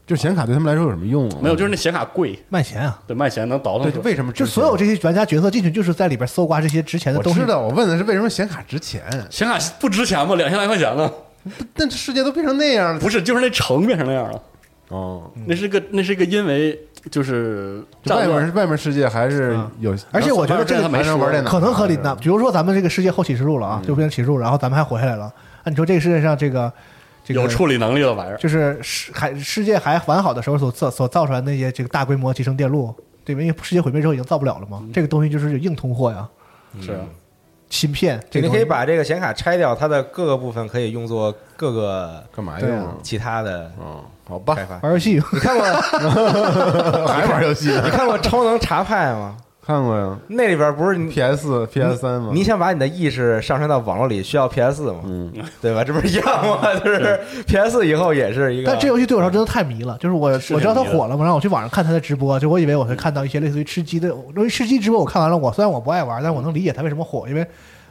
[0.09, 1.37] 就显卡对他们来说有什么用啊？
[1.39, 2.99] 没有，就是那显卡贵，卖钱啊！
[3.05, 7.39] 对，卖钱能倒腾为什么就所有这些玩家角色进去，就是在里边搜刮这些值钱的东西。
[7.39, 9.03] 我知道，我问的是为什么显卡值钱？
[9.29, 10.33] 显卡不值钱吗？
[10.33, 11.11] 两千来块钱呢？
[11.75, 14.41] 但这世界都变成那样了，不是，就是那城变成那样了。
[14.87, 16.75] 哦，那是个，那是一个因为
[17.11, 22.15] 就是就外面外面世界还是嗯有，而且我觉得这个他没说还能玩电脑，可能合理的的。。
[22.15, 25.31] 比如说咱们这个世界后启示录了啊，就变成启示录，然后咱们还活下来了。
[25.63, 26.73] 那你说这个世界上这个
[27.29, 33.41] 这个有处理能力的玩意儿，就是世还世界还完好的时候所造所造出来那些这个大规模集成电路，对吧？
[33.41, 36.27] 因为世界毁灭之后已经造不了了嘛，这个东西就是硬通货呀，
[36.81, 37.01] 是啊
[37.69, 38.19] 芯片。
[38.31, 42.95] 这你可以把这个显卡拆掉，它的各个部分可以用作各个干嘛用啊？
[43.03, 44.79] 其他的嗯，好吧开，发。
[44.79, 45.65] 玩游戏，你看过
[47.05, 47.83] 还玩游戏呢？
[47.85, 49.37] 你看过超能查派吗？
[49.69, 52.31] 看过呀那里边不是你，PS 四、PS 三吗？
[52.33, 55.01] 你想把你的意识上升到网络里，需要 PS 四吗？
[55.05, 55.83] 嗯，对吧？
[55.83, 56.73] 这不是一样吗？
[56.83, 58.71] 就是 PS 以后也是一个。
[58.71, 67.45] 但这游戏对我来说真的太迷了，就是我是我知道它火了嘛，然后我去网上看它的直播，就我以为我会看到一些类似于吃鸡的，因为吃鸡直播我看完了，我虽然我不爱玩，但我能理解它为什么火，因为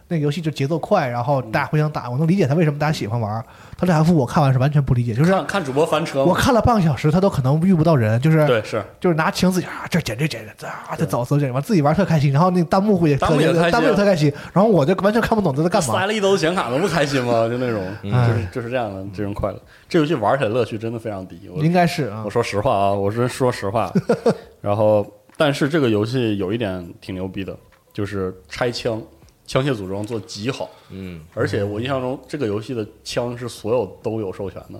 [0.08, 3.44] 那个游戏就节奏快，然后大家互相打，我能理解他为什么大家喜欢玩。
[3.76, 6.24] 他这 F 我看完是完全不理解，就是看看主播翻车。
[6.24, 15.94] 我看了半个小时，他都可能遇不到人，就是对，是就是拿枪自己啊，这捡这捡这啊，这走走捡，完自己玩特开心，然后那弹幕也特弹幕也开心啊弹幕也特开心，然后我就完全看不懂他在干嘛。
[15.94, 17.46] 塞了一兜子显卡，能不开心吗？
[17.48, 19.60] 就那种，嗯就是就是这样的这种快乐。
[19.88, 21.48] 这游戏玩起来乐趣真的非常低。
[21.54, 23.92] 我应该是啊我，说实话啊，我是说实话。
[24.60, 25.06] 然后，
[25.36, 27.56] 但是这个游戏有一点挺牛逼的，
[27.92, 29.00] 就是拆枪，
[29.48, 30.70] 枪械组装做极好。
[30.90, 34.78] 嗯，而且我印象中，这个游戏的枪是所有都有授权的。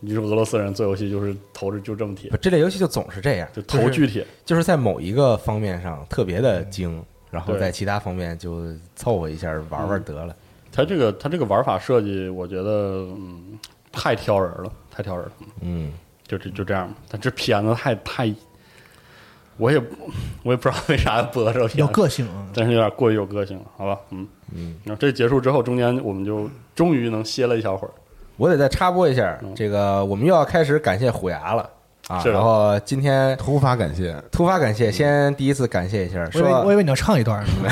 [0.00, 4.26] 你就是俄罗斯人做游戏，就是头是就这么铁，这类游戏就总是这样，就头巨铁。
[4.44, 10.36] 就是在某一个方面上特别的精，然后在其他方面就凑合一下玩玩得了。
[10.70, 13.58] 它这个他这个玩法设计，我觉得嗯
[13.90, 15.32] 太挑人了，太挑人了。
[15.62, 15.92] 嗯，
[16.26, 16.94] 就这就这样吧。
[17.08, 18.34] 但这片子太太，
[19.56, 19.78] 我也
[20.42, 22.46] 我也不知道为啥要播这个片，有个性啊。
[22.54, 23.98] 但是有点过于有个性了，好吧？
[24.10, 24.76] 嗯嗯。
[24.84, 27.90] 那这结束之后，中间我们就终于能歇了一小会儿。
[28.36, 31.70] 我得再插播一下嗯，这个我们又要开始感谢虎牙了
[32.08, 32.18] 啊！
[32.20, 37.70] 是然后今天突发感谢，突发感谢，先第一次感谢一下，我以为我以为你要唱一段呢，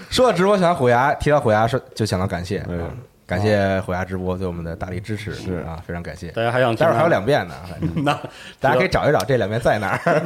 [0.10, 2.88] 说到直播想到虎牙，提到虎牙说就想到感谢，对啊
[3.32, 6.28] 感谢虎牙直播对我们的大力支持，是啊，非常感谢。
[6.32, 8.12] 大家还想听待会儿还有两遍呢，反正 那
[8.60, 10.20] 大家可以找一找这两遍在哪儿。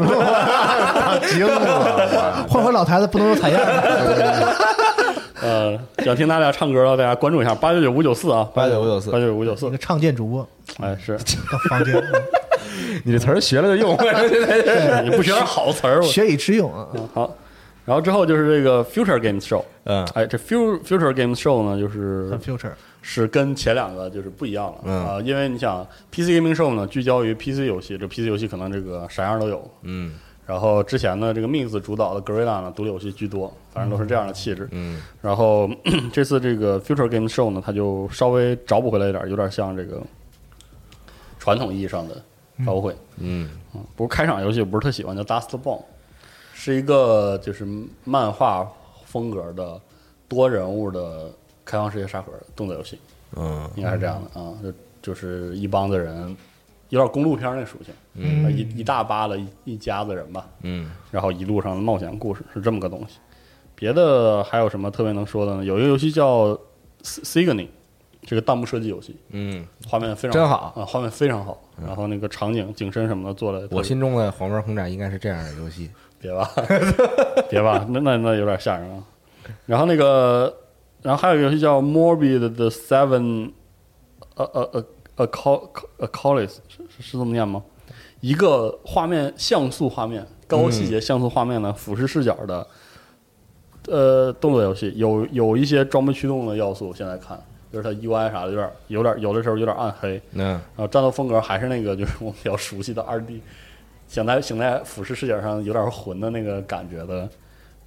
[1.30, 4.56] 惊了， 换回老台子不能有采样的。
[5.40, 10.48] 呃，想听他俩唱歌的，大家关注一下八九九五九四啊，89594八九九五九四一个，唱见主播
[10.80, 12.02] 哎，是到房间，
[13.04, 13.92] 你这词儿学了就用，
[15.04, 16.88] 你不学点好词儿，我学以致用啊。
[17.14, 17.32] 好。
[17.86, 20.04] 然后之后就是这个 Future Games Show，嗯。
[20.12, 24.78] 哎，这 Future Future Games Show 呢，就是很 future，是跟前两个就是不一样了。
[24.84, 25.06] 嗯。
[25.06, 29.70] 啊，因为你想 PC Gaming Show 呢，聚焦于 PC 游戏，这 PC 游戏可能这个啥样都有。
[29.82, 30.14] 嗯。
[30.46, 34.68] 然后之前呢，这个 Mix 主导的 Gorilla 呢，独立游戏居多，反正都是这样的气质。
[34.72, 35.00] 嗯。
[35.22, 35.70] 然后
[36.12, 40.02] 这次这个 Future Game Show 呢，它就稍微找补回来一点儿，有点像这个
[41.38, 42.14] 传统意义上的
[42.64, 42.92] 发布会。
[43.18, 43.48] 嗯。
[43.74, 45.82] 嗯，不过开场游戏我不是特喜欢，叫 Dust Bomb，
[46.58, 47.68] 是一个就是
[48.02, 48.66] 漫画
[49.04, 49.78] 风格的
[50.26, 51.30] 多人物的
[51.66, 52.98] 开放世界沙盒动作游戏，
[53.36, 53.70] 嗯。
[53.76, 56.34] 应该是这样的啊，就就是一帮子人，
[56.88, 58.50] 有点公路片那属性，嗯。
[58.50, 60.90] 一一大巴的一一家子人吧，嗯。
[61.10, 63.18] 然后一路上的冒险故事是这么个东西。
[63.74, 65.62] 别的还有什么特别能说的呢？
[65.64, 66.58] 有一个游戏叫
[67.02, 67.68] Signy，
[68.22, 70.72] 这个弹幕设计游戏，嗯，画面非常真好。
[70.74, 75.90] 啊，画面非常好，然后那个场景、景深什么的做的，我心中的黄门轰炸应该是这样的游戏。
[76.26, 76.50] 别吧，
[77.48, 79.02] 别吧，那那那有点吓人啊。
[79.66, 80.52] 然后那个，
[81.02, 83.52] 然后还有一个游戏叫 Morbid the Seven，
[84.34, 84.84] 呃呃呃
[85.16, 85.68] 呃 Col
[85.98, 87.62] Acolytes 是是是这么念吗？
[88.20, 92.66] 一个画面像素画面，高细节像素画面的俯视视角的，
[93.86, 96.92] 呃，动作游戏，有有一些装备驱动的要素。
[96.92, 97.40] 现在看，
[97.72, 103.40] 就是它 UI 啥的有点有点有的时候有点暗黑，嗯然后战斗风格还是那个，就是我们比较熟悉的二 D，
[104.08, 107.28] 想在想在俯视视角上有点混的那个感觉的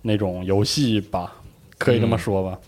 [0.01, 1.33] 那种游戏吧，
[1.77, 2.59] 可以这么说吧。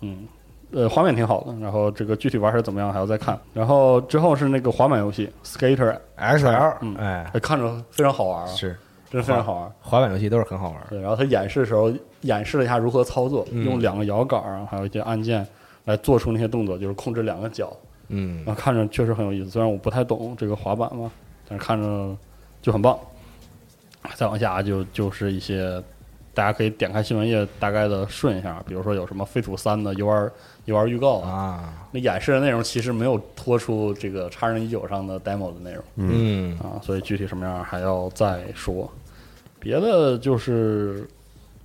[0.00, 0.26] 嗯，
[0.72, 3.38] 呃，画面挺好的，然后这个具体玩起来怎么样还要再看。
[3.54, 8.76] 然后之后是那个滑板游戏 Skater，，XL，嗯哎，呃看着非常好玩啊，是
[9.10, 9.72] 真非常好玩。
[9.80, 10.80] 滑板游戏都是很好玩。
[10.90, 11.92] 对，然后他演示的时候
[12.22, 15.46] 演示了一下如何操作，嗯用两个摇杆啊，还有一些按键
[15.84, 17.72] 来做出那些动作，就是控制两个脚。
[18.08, 21.10] 嗯然后看着确实很有意思，虽然我不太懂这个滑板嘛，
[21.48, 22.16] 但是看着
[22.66, 22.98] 就很棒。
[24.16, 25.80] 再往下就就是一些
[26.34, 30.32] 大家可以点开新闻页，大概的顺一下，比如说有什么《废土三》的 U R
[30.64, 38.92] U R 预告啊，啊，那演示的内容其实没有拖出这个叉人一九上的 demo 的内容嗯啊，所以具体什么样还要再说。
[39.60, 41.08] 别的就是。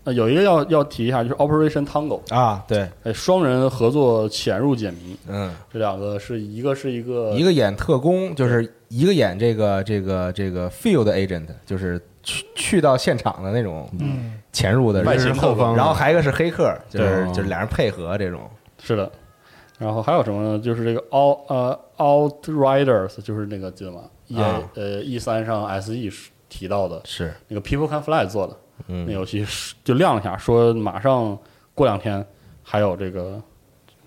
[0.03, 18.41] 呃，有一个要要提一下，就是 Operation Tango，啊，对，哎，双人合作潜入解谜，嗯，这两个是一个是一个一个演特工，就是一个演这个这个这个 field agent，就是去去到现场的那种嗯，潜入的外人，勤后方然后还有一个是黑客，就是就是俩人配合这种，
[18.81, 19.11] 是的，
[19.77, 20.59] 然后还有什么呢？
[20.59, 28.57] 就是这个 Out 呃 Outriders，就是那个记得吗？E 啊呃 E 三上 SE 是提到的是，那个 People Can Fly 做的
[28.87, 31.37] 那嗯游戏是就亮了一下，说马上
[31.73, 32.25] 过两天
[32.63, 33.41] 还有这个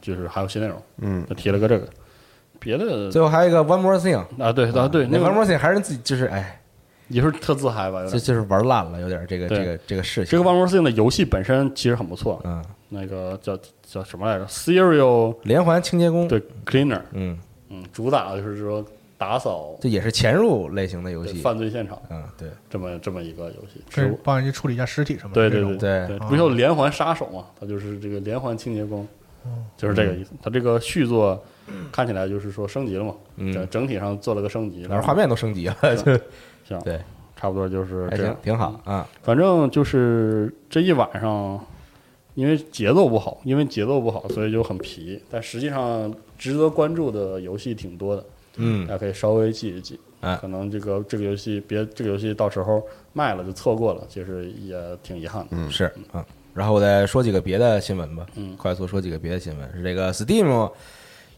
[0.01, 1.89] 就是还有新内容，嗯，就提了个这个。
[2.61, 6.59] 别的最后还有一个 one more thing，啊，对啊对，那那 one more thing 还是自己就是哎，
[7.09, 8.12] 也是特自嗨吧，有点。
[8.12, 18.83] 就就是玩烂了，有点这个对这个这个事情，这个 One More Thing 的游戏本身其实很不错，嗯，那个叫叫什么来着？Serial 连环清洁工，对 Cleaner，嗯，嗯，主打的就是说
[19.25, 23.81] 打扫这也是潜入类型的游戏，犯罪现场嗯，对，这么这么一个游戏。
[23.89, 26.07] 是是帮人家处理一下尸体什么的对对。
[26.07, 27.47] 对不就连环杀手嘛？
[27.59, 29.09] 他就是这个连环清洁工，
[29.79, 30.33] 就是这个意思。
[30.43, 31.43] 他这个续作
[31.91, 36.12] 看起来就是说升级了嘛，嗯整整体上做了个升级，但是画面都升级了，就
[36.68, 37.01] 行，对，
[37.35, 41.59] 差不多就是还行这样，，挺好啊，反正就是这一晚上，
[42.35, 45.18] 因为节奏不好，因为节奏不好，所以就很皮。
[45.31, 48.25] 但实际上值得关注的游戏挺多的，
[48.57, 49.99] 嗯大家可以稍微记一记。
[50.21, 52.83] 哎可能这个这个游戏别这个游戏到时候
[53.13, 55.49] 卖了就错过了，其实也挺遗憾的。
[55.53, 56.25] 嗯是嗯。
[56.55, 60.71] 然后我再说几个别的新闻吧，嗯快速说几个别的新闻，是这个 Steam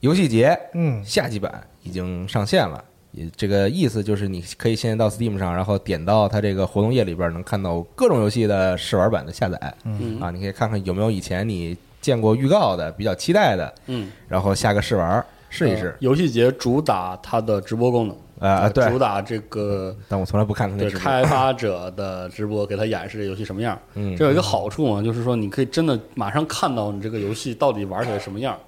[0.01, 2.85] 游戏节嗯，夏季版已经上线了。
[3.12, 9.75] 也这个意思就是，你可以现在到 Steam 上，然后点到它这个活动页里边，能看到各种游戏的试玩版的下载。
[9.85, 15.25] 嗯啊，你可以看看有没有以前你见过预告的、比较期待的，嗯，然后下个试玩
[15.57, 15.96] 试一呃试。
[16.00, 20.90] 游戏节主打它的直播功能啊，对主，打这个但我从来不看它那对。
[20.90, 23.78] 开发者的直播，给他演示这游戏什么样。
[23.94, 28.59] 嗯这有一个好处嘛，就是说你可以真的马上看到你这个游戏到底玩起来什么样。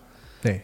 [0.40, 0.60] 对，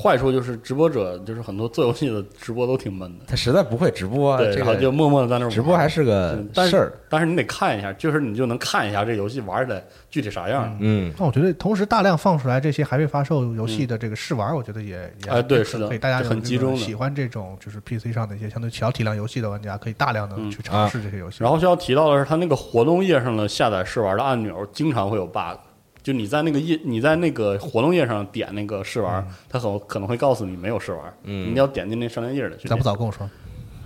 [0.00, 5.50] 坏处就是直播者就是很多做游戏的直播都挺闷的，他实在不会直播，对，这然后就默默的在那儿玩。
[5.50, 6.92] 直播还是个嗯但是事儿。
[7.10, 10.74] 但是你得看一下，就是你就能看一下这游戏玩起来具体啥样。
[10.80, 16.76] 嗯，那我觉得同时大量放出来这些还未发售游戏的这个试玩，我觉得也也哎对是的可以大家很集中。
[16.76, 21.38] 喜欢这种就是 PC 上的一些相对小体量游戏的玩家，可以大量的嗯去尝试这些游戏。
[21.42, 25.58] 然后需要提到的是，它那个活动页上的下载试玩的按钮经常会有 bug，
[26.02, 32.70] 就你在那个页，你在那个活动页上点那个试玩，它很可能会告诉你没有试玩，嗯你要点进那商店页的去点。
[32.70, 33.28] 咋不早跟我说？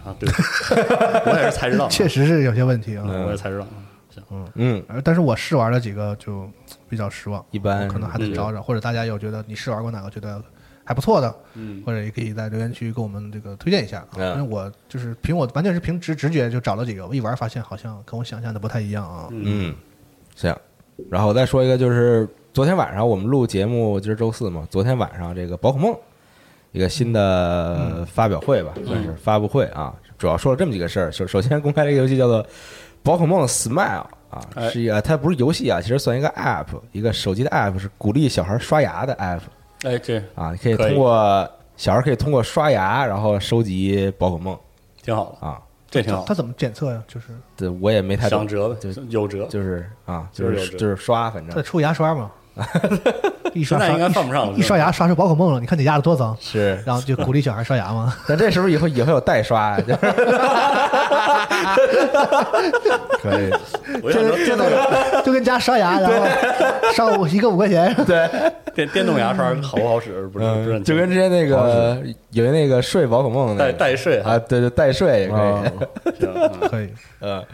[0.05, 0.15] 啊？
[0.19, 0.29] 对，
[1.27, 3.05] 我也是才知道，确实是有些问题啊。
[3.07, 3.67] 我也才知道。
[4.31, 6.49] 嗯，嗯但是我试玩了几个就
[6.89, 10.41] 比较失望，一般可能还得找找，或者大家有觉得你试玩过哪个觉得
[10.85, 19.29] 还不错的，嗯或者也可以在留言区给我们这个推荐一下因为我就是凭我完全是凭直直觉就找了几个，我一玩发现好像跟我想象的不太一样啊。
[19.33, 19.75] 嗯，
[20.37, 20.55] 行。
[21.11, 25.95] 然后我再说一个，就是昨天晚上我们录节目，今儿周四嘛，昨天晚上这个宝可梦
[26.73, 31.13] 一个新的发表会吧，算是发布会啊，主要说了这么几个事儿。
[31.13, 32.43] 首首先公开了一个游戏叫做
[33.03, 33.75] 《宝可梦 Smile》
[34.31, 34.69] 啊，哎。
[34.71, 39.41] 是一个它不是游戏啊，其实算一个 App，一个手机的 App，是鼓励小孩刷牙的 App
[39.83, 40.95] 哎，这啊，你可以可以。
[40.95, 44.59] 通过小孩可以通过刷牙，然后收集宝可梦。
[45.03, 45.61] 挺好的，啊。
[45.95, 46.35] 这挺好它。
[46.35, 47.03] 怎么检测呀？
[47.07, 49.47] 就是对我也没太懂想，折呗，就有折。
[49.47, 52.31] 就是啊，就就是就是刷，反正它出牙刷嘛。
[53.53, 58.15] 一刷现在应该不上了一刷牙刷出宝可梦了，你看你压的多脏，是然后就鼓励小孩刷牙嘛。
[58.29, 59.81] 但这是不是以后以后有代刷呀？
[59.87, 59.99] 就 是
[63.23, 63.51] 可以，
[64.03, 64.67] 我想说电动
[65.25, 66.27] 就跟家刷牙，然后
[66.93, 68.29] 上五一个五块钱，对，
[68.75, 70.27] 电电动牙刷好不好使？
[70.29, 72.01] 不是就跟之前那个
[72.31, 75.69] 有一那个睡宝可梦那代个代睡啊，对对，代睡也可啊以，
[76.21, 76.89] 行嗯可以。
[77.21, 77.45] 嗯。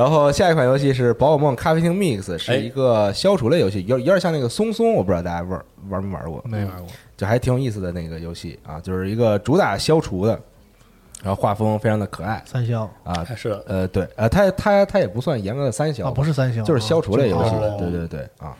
[0.00, 6.86] 然后下一款游戏是《宝可梦咖啡厅 Mix》，是哎一个消除类游戏，有有点像那个松松，我不知道大家玩玩没玩过，没玩过，
[7.18, 10.40] 就还挺有意思的那个游戏啊，就是一个主打消除的，
[11.22, 12.42] 然后画风非常的可爱。
[12.46, 12.90] 三消。
[13.04, 17.50] 啊，还是呃，对，呃，它它它也不算严格的三消啊，不是三消，就是消除类游戏。
[17.56, 18.56] 哦，对对对啊，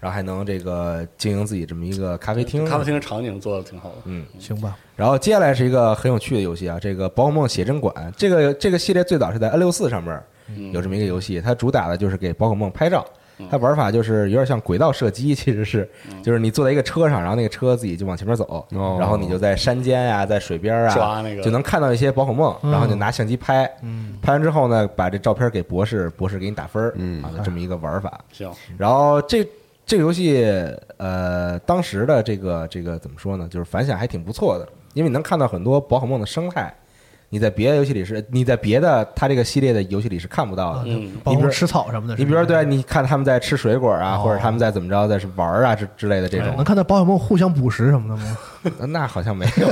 [0.00, 3.96] 然后还能这个经营自己这么一个咖啡厅，咖啡厅的场景做的挺好的。
[4.06, 4.74] 嗯，行吧？
[4.96, 10.22] 然后接下来是一个很有趣的游戏啊，这个宝可梦写真馆，这个这个系列最早是在 N 六四上面嗯
[10.72, 13.04] 有这么一个游戏，它主打的就是给宝可梦拍照。
[13.48, 16.20] 它玩法就是有点像轨道射击， 其实是，嗯。
[16.24, 18.96] 就是你坐在一个车上，然后那个车自己就往前面走，哦。
[18.98, 21.42] 然后你就在山间啊、在水边啊，抓那个。
[21.42, 27.22] 就能看到一些宝可梦，然后就拿相机拍，嗯，拍完之后呢，把这照片给博士，博士给你打分儿，嗯。
[27.22, 28.20] 啊，这么一个玩法。
[28.32, 29.46] 行，然后这
[29.86, 30.44] 这个游戏，
[30.96, 33.46] 呃，当时的这个这个怎么说呢？
[33.48, 36.74] 就是反响还挺不错的，因为你能看到很多宝可梦的生态，
[37.30, 40.84] 你在别的游戏里是，你在别的它这个系列的游戏里是看不到的。
[40.86, 42.14] 嗯包括吃草什么的。
[42.16, 48.36] 你比如说，对，你看他们在吃水果啊，哦或者他们在怎么着，在是玩儿啊之之类的这种能，看到宝可梦互相捕食什么的吗？
[48.88, 49.68] 那好像没有。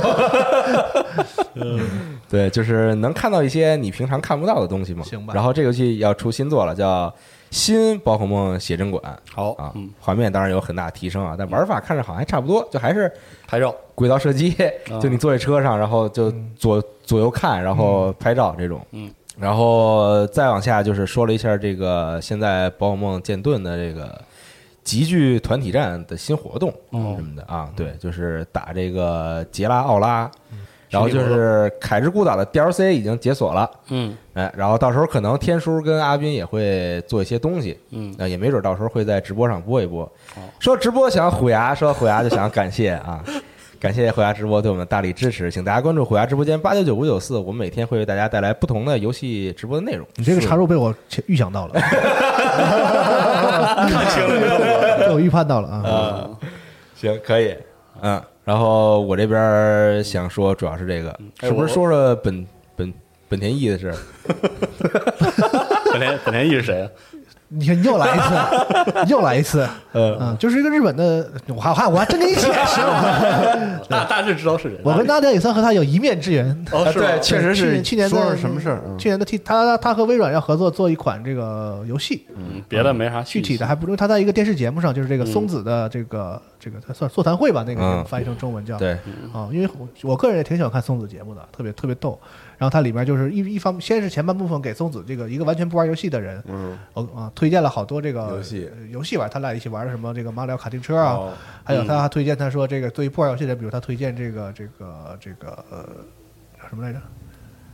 [2.29, 5.03] 对，就是能看到一些你平常看不到的东西嘛。
[5.03, 7.07] 行吧然后这个游戏要出新作了，叫
[7.51, 9.01] 《新宝可梦写真馆》。
[9.33, 13.11] 好啊嗯，画面当然有很大提升啊，但玩法看着好像还差不多，就还是
[13.47, 14.51] 拍照，轨道射击，
[14.91, 14.99] 啊。
[14.99, 18.79] 就你坐在车上，然后就左左右看，然后拍照这种。
[18.91, 24.21] 嗯，然后再往下就是说了一下这个现在宝可梦剑盾的这个
[24.83, 27.13] 集聚团体战的新活动哦。
[27.15, 30.29] 什么的啊，对，就是打这个杰拉奥拉。
[30.89, 34.15] 然后就是凯之孤岛的 DLC 已经解锁了，嗯。
[34.33, 40.09] 哎，然后到时候可能天叔跟阿斌也会做一些东西，嗯，那也没准到时候会在直播上播一播。
[40.59, 43.23] 说直播想虎牙，说虎牙就想感谢啊，
[43.79, 50.07] 感谢虎牙直播对我们的大力支持，请大家关注虎牙直播间八九九五九四，我们每天会为大家带来不同的游戏直播的内容。
[50.15, 50.93] 你这个插入被我
[51.25, 51.73] 预想到了，
[53.89, 55.81] 看清了，被我预判到了啊。
[55.83, 56.29] 啊，
[56.95, 57.55] 行，可以，
[58.01, 62.93] 嗯，然后我这边想说，主要是这个，是不是说说本本
[63.27, 63.93] 本田翼的事？
[65.91, 66.89] 本田本田翼是谁啊？
[67.49, 73.81] 你看又来一次，又来一次，嗯，就是一个日本的，我还我还我还真给你解释了。
[73.87, 74.77] 大大致知道是谁。
[74.83, 76.45] 我跟大家也算和他有一面之缘。
[76.71, 78.97] 哦是对，确实是去年的说是什么事儿嗯。
[78.97, 88.77] 去年的 T 他他和微软要合作做一款这个游戏，嗯，别的没啥具体的还不因为他在一个电视节目上，就是这个松子的这个这个他算座谈会吧，那个翻译成中文叫。
[88.77, 88.91] 对，
[89.31, 92.19] 啊，因为我我个人也挺喜欢看松子节目的，特别特别逗。
[92.57, 101.33] 然后它里面就是一一方，先是前半部分给松子这个一个完全不玩游戏的人，嗯，哦啊，推荐了好多这个游戏呃游戏玩，他俩一起玩的什么这个马里奥卡丁车啊，哦
[101.63, 105.85] 还有他还推荐他说这个对于不玩游戏的人，比如他推荐这个这个这个呃
[106.59, 106.99] 叫什么来着，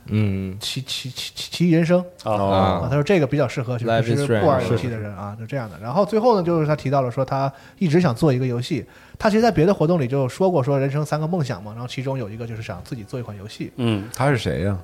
[0.08, 5.80] 嗯奇奇奇奇奇异人生啊他说这个比较适合就时不玩游戏的人啊，就这样的。
[5.80, 7.50] 然后最后呢，就是他提到了说他
[7.80, 8.86] 一直想做一个游戏，
[9.18, 13.72] 他其实在别的活动里就说过说人生三个梦想嘛，然后其中有一个就是想自己做一款游戏。
[13.78, 14.78] 嗯，他是谁呀？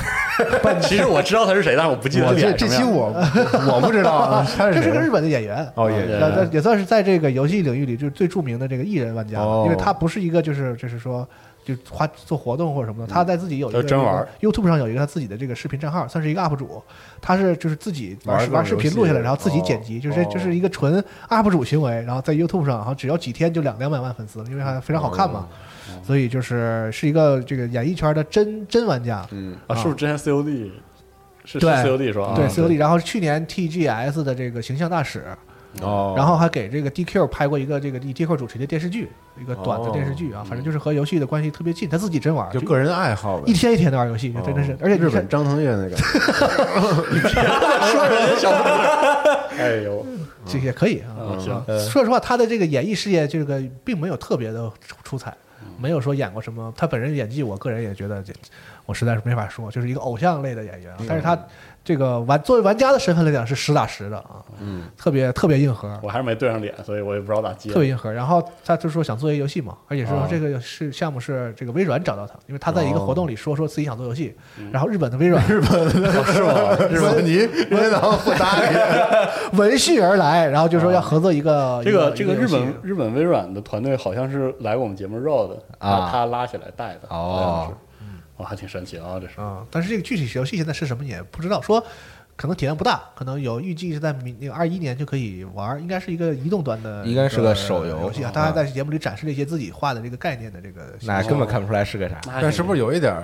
[0.80, 3.12] 其实我知道他是谁，但是我不记得我这这期我
[3.72, 6.18] 我不知道啊， 他是这是个日本的演员，哦，也对。
[6.18, 11.28] 那那也算是在这个游戏领域里就是最著名的这个艺人玩家因为他不是一个就是就是说
[11.62, 16.82] 就花做活动或者什么的，他在自己有一个真玩 YouTube 上有一个他自己的这个视频账号，算是一个 UP 主，
[17.20, 25.46] 他是就是自己玩玩玩视频录下来，然后自己剪辑，就是哦就是一个纯 UP 主行为，然后在 YouTube 上，然后只要几天就两两百万粉丝了，因为它非常好看嘛，
[26.02, 30.70] 所以就是是一个这个演艺圈的真真玩家，嗯，啊，是不是之前 COD
[31.44, 32.32] 是 COD 是吧？
[32.34, 32.48] 对啊。
[32.48, 35.24] COD，然后去年 TGS 的这个形象大使，
[35.80, 39.08] 哦，然后还给这个 DQ 拍过一个这个 DQ 主持的电视剧，
[39.40, 43.44] 一个短的电视剧啊，反正就是和游戏的关系特别近，他自己真玩，就个人爱好呗。
[43.46, 43.52] 一。
[43.52, 45.96] 天一天的玩游戏，真的是，而且日本张腾岳那个，
[47.86, 48.50] 说人家小
[49.58, 50.04] 哎呦，
[50.46, 51.14] 这也可以啊。
[51.18, 51.40] 嗯。
[51.40, 55.34] 行，说实话，他的这个演艺事业这个并没有特别的出出彩，
[55.78, 56.72] 没有说演过什么。
[56.76, 58.22] 他本人演技，我个人也觉得，
[58.86, 60.98] 我实在是没法说，就是一个偶像类的演员啊。
[61.08, 61.38] 但是他
[61.82, 65.98] 这个玩作为玩家的身份来讲是实打实的啊，嗯，特别特别硬核。
[66.02, 67.70] 我还是没对上脸，所以我也不知道咋接。
[67.70, 67.80] 特。
[67.80, 70.26] 别硬核，然后他就说想做一个游戏嘛，而且说哦。
[70.30, 74.36] 这个是项目是这个微软找到他，因为他在一个活动里说说自己想做游戏，
[74.70, 75.90] 然后日本的微软 日本
[76.26, 76.76] 是吗？
[76.90, 86.08] 日本你任天堂不搭理，闻讯而来，然后就说要合作一个 这个这个日本日本微软的团队好像是来过我们节目 RO 的，啊。
[86.10, 87.72] 他他拉起来带的，哦
[88.42, 89.40] 还挺神奇啊，这是。
[89.40, 91.84] 啊，但是这个具体游戏现在是什么也不知道，说
[92.36, 98.32] 可能体量不大，可能有预计是在明那个二一年就可以玩，应该是一个移动端的，应该是个手游游戏啊啊。
[98.34, 103.14] 他还在节目里展示了一些自己画的这个概念的这个，那根本看不出来是个啥，但是不是有一点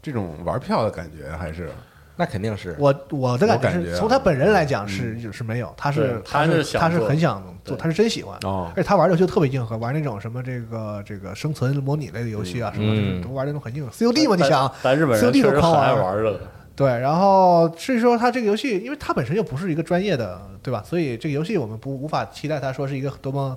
[0.00, 1.30] 这种玩票的感觉？
[1.36, 1.70] 还是
[2.16, 2.76] 那肯定是。
[2.78, 8.38] 我我的感觉是觉啊从他本人来讲是是没有，他是他是他是很想做，他是真喜欢。
[8.44, 13.88] 哦而且他玩的游戏特别硬核，玩那种什么这个这个生存模拟类的游戏啊，什么嗯都玩那种很硬。
[13.90, 16.40] COD 嘛，你想但日本人 COD 确实很都狂玩爱玩这个，
[16.74, 20.82] 对，然后所以说他这个游戏，因为他本身又不是一个专业的，对吧？
[20.86, 23.56] 所以这个游戏我们不无法期待他说是一个多么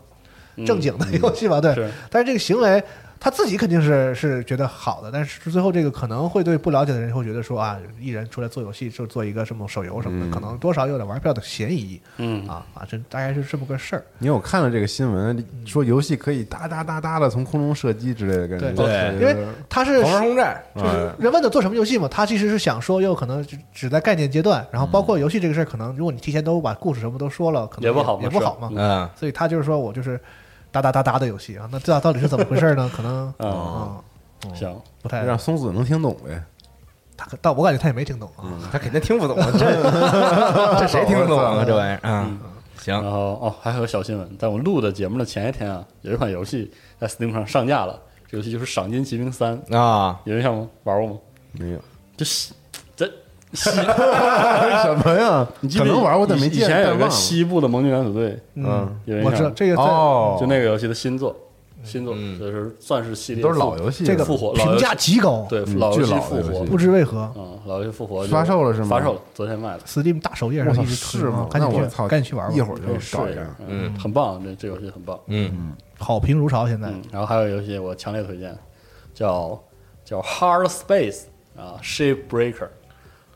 [0.66, 1.60] 正经的游戏吧？
[1.60, 1.74] 对。
[2.10, 2.84] 但是这个行为
[3.20, 10.32] 他自己肯定是是觉得好的，但是最后这个可能会对不了解的人会觉得说啊，艺人出来做游戏就做一个什么手游什么的，嗯。
[10.32, 12.48] 可能多少有点玩票的嫌疑嗯。
[12.48, 14.04] 啊啊，这大概是这么个事儿。
[14.20, 18.84] 你有看了这个新闻，说游戏可以哒哒哒哒的从空中射击之类的感觉？
[18.84, 19.20] 对对。
[19.20, 19.36] 因为
[19.70, 21.16] 他是黄蜂战就是哎。
[21.18, 28.70] 人问的做什么游戏嘛，他其实是想说，又可能只只在概念阶段，然后包括游戏这个事儿，可能如果你提前都把故事什么都说了，可能也不好嘛也不好嘛。
[28.76, 30.20] 嗯，所以他就是说我就是
[30.82, 32.90] 哒哒哒哒的游戏啊，那这到底是怎么回事呢？
[32.96, 34.04] 可能嗯，啊
[34.54, 36.42] 行，不太，让松子能听懂呗。
[37.18, 38.44] 他可但我感觉他也没听懂啊。
[38.72, 41.64] 他肯定听不懂， 这这谁听得懂啊？
[41.66, 42.30] 这玩意儿啊，
[42.78, 46.70] 行然后哦，还有个小新闻，在我们录的节目的前一天啊，有一款游戏
[47.00, 47.98] 在 Steam 上上架了，
[48.30, 50.68] 这游戏就是《赏金奇兵三》，啊，有印象吗？
[50.84, 51.20] 玩过吗？
[51.54, 51.80] 没有
[52.18, 52.56] 这西这
[53.54, 55.48] 西， 什么呀？
[55.62, 57.10] 你记得可能玩过但没见，以前有个。
[57.10, 58.90] 西部的盟军敢死队，嗯，
[59.24, 61.36] 我知道这个在哦，就那个游戏的新作，
[61.84, 62.38] 新作嗯。
[62.40, 66.64] 就是算是系列都是老游戏，这个复活老游戏评价极高，对嗯老游戏复活。
[66.66, 67.32] 不知为何。
[67.36, 68.88] 嗯，老游戏复活发售了是吗？
[68.90, 71.48] 发售了，昨天卖了，，Steam 大首页我操上一直是吗？
[71.50, 71.52] 啊？
[71.52, 76.68] 赶紧去那我操，赶紧去玩玩，一会儿就试一下搞一下。，嗯，很棒，这这游戏很棒，嗯，好评如潮。
[76.68, 76.88] 现在。
[76.90, 78.56] 嗯，然后还有游戏我强烈推荐，
[79.14, 79.58] 叫
[80.04, 81.22] 叫 Hard Space
[81.58, 82.68] 啊，Ship Breaker，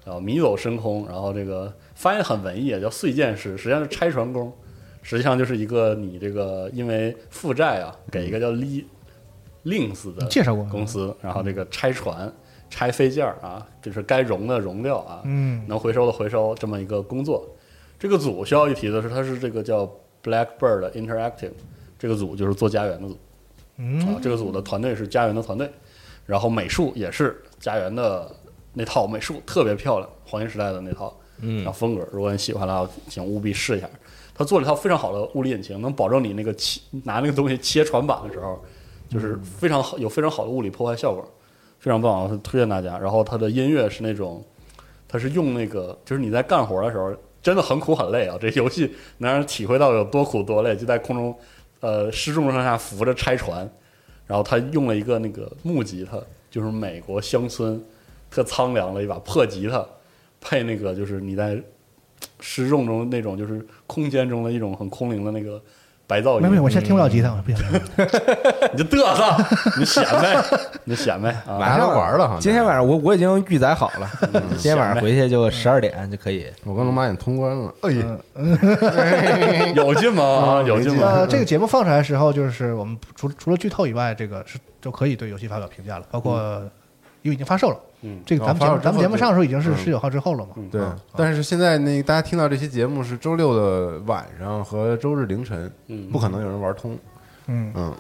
[0.09, 4.51] 叫迷走深空，然后这个翻译很文艺，叫碎剑师，实际上是拆船工，
[5.03, 8.83] 实际上就是一个你这个因为负债啊，给一个叫 Li
[9.65, 12.31] Links 的介绍过公司，然后这个拆船、
[12.71, 17.47] 拆飞件儿啊，就是该融的融掉啊，嗯能回收的回收，这么一个工作。
[17.99, 19.87] 这个组需要一提的是，它是这个叫
[20.23, 21.51] Blackbird Interactive，
[21.99, 23.17] 这个组就是做家园的组。
[23.77, 25.69] 嗯啊，这个组的团队是家园的团队，
[26.25, 28.33] 然后美术也是家园的
[28.73, 33.89] 那套美术，特别漂亮，黄金时代的那套，嗯然后风格，如果你喜欢的话，请务必试一下。
[34.35, 38.63] 他做了一套非常好的物理引擎，能保证你那个切拿那个东西切船板的时候，
[39.09, 41.29] 就是非常好，有非常好的物理破坏效果，
[41.79, 42.97] 非常棒，推荐大家。
[42.97, 44.41] 然后他的音乐是那种，
[45.09, 51.35] 他是用那个，就是你在干活的时候真的很苦很累啊，这游戏能让人体会到有多苦多累，就在空中
[51.81, 53.69] 呃失重上下扶着拆船，
[54.25, 56.17] 然后他用了一个那个木吉他，
[56.49, 57.83] 就是美国乡村
[58.29, 59.85] 特苍凉的一把破吉他，
[60.39, 61.61] 配那个就是你在
[62.39, 65.61] 失重中那种就是空间中的一种很空灵的那个
[66.07, 66.41] 白噪音。
[66.41, 67.79] 没没，我现在听不了吉他，我不想听。
[68.73, 70.43] 你就嘚瑟，你显摆，
[70.83, 71.57] 你显摆啊！
[71.59, 72.37] 马上玩了哈。
[72.39, 74.09] 今天晚上我我已经预载好了，
[74.51, 76.45] 今天晚上回去就十二点就可以。
[76.63, 78.17] 我跟龙马眼通关了，哎呀，
[79.75, 80.23] 有劲吗？
[80.23, 81.07] 啊，有劲吗？
[81.07, 86.61] 呃，这个节目放出来的时候，就是我们除除了剧透以外，这个是就可以对游戏发表评价了，包括
[87.21, 87.79] 因为已经发售了。
[88.01, 90.55] 嗯，这个咱们节目咱们节目上的时候已经是嗯十九号之后了嘛？
[90.71, 96.97] 对啊，但是现在那大家听到这期节目是周六的晚上和周日凌晨，嗯不可能有人玩通。
[97.47, 97.93] 嗯嗯，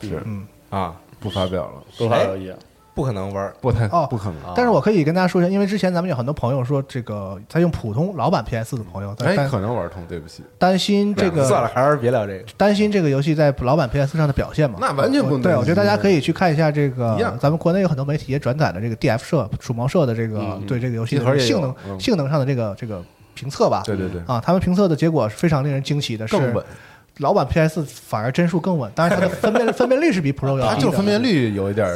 [0.00, 2.56] 是嗯，啊，不发表了，多发表意见。
[2.96, 3.52] 不可能玩。
[3.60, 4.36] 不太哦不可能。
[4.56, 12.44] 但是我可以跟大家说一下，因为之前咱们有很多朋友说，这个在用普通老版 PS 的朋友在哎，担可能玩通，对不起，担心这个算了，还是别聊这个。
[12.56, 14.78] 担心这个游戏在老版 PS 上的表现嘛？
[14.80, 23.02] 那完全不能对，我觉得大家可以去看一下这个，咱们国内有很多媒体也转载了这个 DF 社、鼠毛社的这个嗯对这个游戏的性能嗯性能上的这个这个
[23.34, 23.82] 评测吧。
[23.84, 26.64] 对对对，啊，他们评测的结果是非常令人惊奇的，是更稳。
[27.18, 31.88] 老版 PS 反而帧数更稳，当然它的分辨 分辨率是比 Pro 要低的，它就分辨率有一点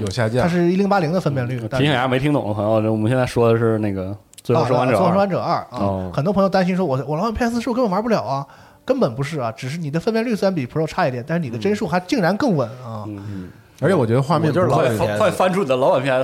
[0.00, 4.10] 有下降，它是一零八零的分辨率，提醒大家没听懂的朋友，我们现在说的是那个
[4.42, 6.10] 《最后生还者最后生还者二》哦。
[6.12, 8.46] 啊，很多朋友担心说我我老版 PS 是不是根本玩不了啊？
[8.84, 13.02] 根本不是啊，只是你的分辨率虽然比 Pro 差一点，但是你的帧数还竟然更稳啊！
[13.08, 13.48] 嗯，
[13.80, 16.22] 而且我觉得画面就是老版不会快快翻出你的老版 PS，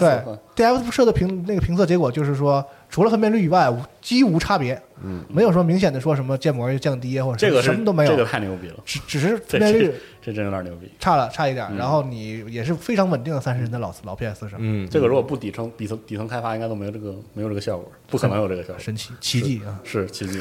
[0.55, 9.87] 对，DF 社的评那个评测结果就是说，除了分辨率以外，无几无差别，嗯，没有说明显的说什么建模又降低啊或者这个什么都没有，这个太牛逼了，只只是 分辨率
[10.21, 10.91] 这这真有点牛逼。
[11.01, 19.81] 差了差一点，嗯然后你也是非常稳定的三十帧的老老 PS 上，嗯，这个如果不底层底层底层开发，应该都没有这个没有这个效果，不可能有这个效果，神奇奇迹啊！
[19.85, 20.39] 是奇迹。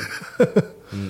[0.91, 1.09] 嗯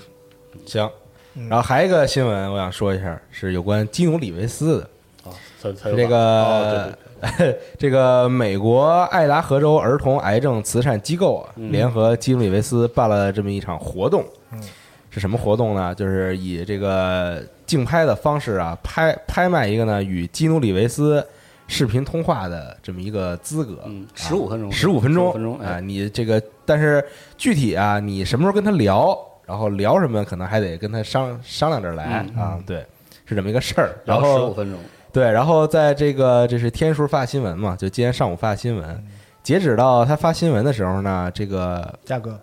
[0.65, 0.87] 行。
[1.33, 4.89] 嗯然后还有一个新闻，我想说一下，是有关基努里维斯的。
[5.23, 6.95] 啊，才才有这个
[7.77, 14.25] 这个美国爱达荷州儿童癌症慈善机构联合基努里维斯办了这么一场活动。
[14.51, 14.61] 嗯，
[15.09, 15.93] 是什么活动呢？
[15.93, 21.25] 就是以这个竞拍的方式啊，拍拍卖一个呢与基努里维斯
[21.67, 23.83] 视频通话的这么一个资格。
[23.85, 25.75] 嗯，十五分钟，十五分钟，分钟，啊！
[25.77, 27.03] 哎，你这个，但是
[27.37, 32.59] 具体啊，你什么时候跟他聊，然后聊什么，可能还得跟他商商量着来嗯啊。
[32.65, 32.85] 对，
[33.25, 33.95] 是这么一个事儿。
[34.03, 34.79] 然然后十五分钟，
[35.13, 39.03] 对，然后在这个这是天叔发新闻嘛，就今天上午发新闻，
[39.43, 42.39] 截止到他发新闻的时候呢，这个价格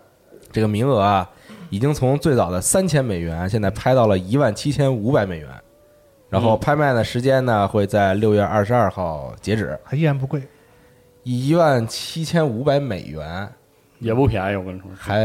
[0.51, 1.29] 这个名额啊，
[1.69, 5.47] 已经从最早的三千美元，现在拍到了一万七千五百美元。
[6.29, 10.43] 然后嗯拍卖的时间呢，会在六月二十二号截止，还依然不贵，
[11.23, 13.49] 一万七千五百美元，
[13.97, 15.17] 也不便宜，我跟你说，还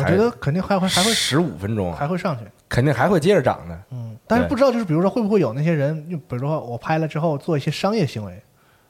[0.00, 2.44] 我觉得肯定还会还会十五分钟啊，还会上去。
[2.72, 3.78] 肯定还会接着涨的。
[3.90, 8.42] 嗯，但是不知道就是比如说会不会有那些人，就比如说我拍了之后做一些商业行为、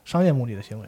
[0.05, 0.87] 商业目的的行为。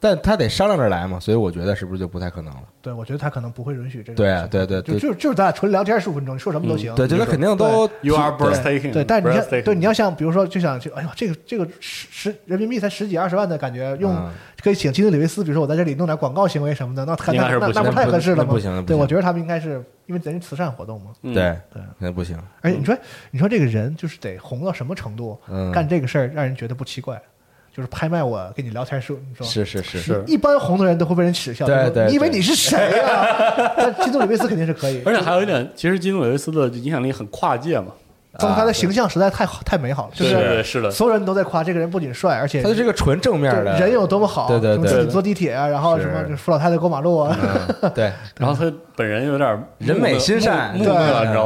[0.00, 2.62] 但他得商量着来嘛，所以我觉得是不是就不太可能了？
[2.80, 4.46] 对，我觉得他可能不会允许这种对啊。
[4.48, 6.94] 对对对就就就是咱俩纯聊天十五分钟，你说什么都行。
[6.94, 14.30] 对，就他肯定都 You are 对 breathtaking，对，但是你要对你要像，比如说就想去，哎呦，这个这个十十人民币才十几二十万的感觉，用嗯
[14.62, 21.10] 可以请基努里维斯，比如说我在这里弄点广告行为什么的，那那那那不太合适了不行对，我觉得他们应该是因为咱是慈善活动嘛。
[21.22, 22.38] 嗯对对，那不行。
[22.60, 22.96] 而且你说
[23.32, 27.20] 你说这个人就是得红到什么程度，嗯干这个事儿让人觉得不奇怪，
[27.78, 30.00] 就是拍卖我跟你聊天说，你说是是是。
[30.00, 30.24] 是。
[30.26, 33.72] 一般红的人都会被人耻笑，对对对你以为你是谁呀？
[33.78, 37.92] 但基努里维斯肯定是可以，而且还有一点，其实基努里维斯的影响力很跨界嘛，
[38.40, 47.36] 从他的形象实在太好太美好了，就是是的，所有人都在夸这个人不仅帅，而且他是个纯正面的人有多么好，对对对什么自己坐地铁啊，然后什么扶老太太过马路啊，
[47.82, 50.96] 嗯对 然后他本人有点人美心善对你知道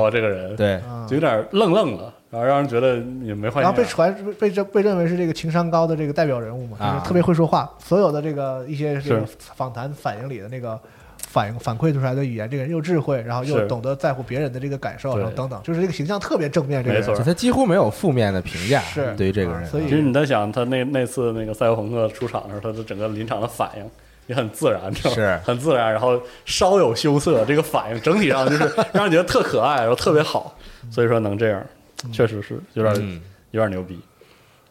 [0.03, 0.11] 吗？
[0.11, 0.77] 这个人对。
[0.77, 3.85] 啊就有点愣愣的，然后让人觉得也没坏然后被。
[3.85, 10.81] 传被被被认为是这个情商高的这个代表人物嘛，啊就是特别会说话，所有的这个一些这个是访谈反应里的那个。
[11.29, 16.83] 反应反馈出来的语言，这个人又智慧，然后又懂得在乎别人的这个感受，然后等等，就是这个形象特别正面。
[16.83, 23.91] 这个人没错他几乎没有负面的评价，是对于这个人，啊所以其实你在想他那那次那个赛博朋克出场的时候，他的整个临场的反应
[24.27, 25.15] 也很自然，知道？
[25.15, 30.55] 是很自然，然后稍有羞涩，这个反应整体上就是让人觉得特可爱，然后特别好，
[30.91, 31.65] 所以说能这样，
[32.11, 33.20] 确实是有点嗯，
[33.51, 34.01] 有点牛逼。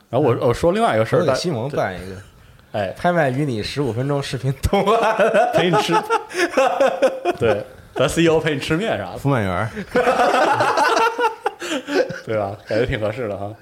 [0.09, 2.15] 然后我我说另外一个事儿，西蒙办一个。
[2.73, 5.13] 哎，拍卖与你十五分钟视频通话，
[5.53, 5.93] 陪你吃，
[7.37, 7.61] 对，
[7.93, 9.69] 咱 CEO 陪你吃面啥的，福满园，
[12.25, 12.55] 对吧？
[12.67, 13.53] 感觉挺合适的哈。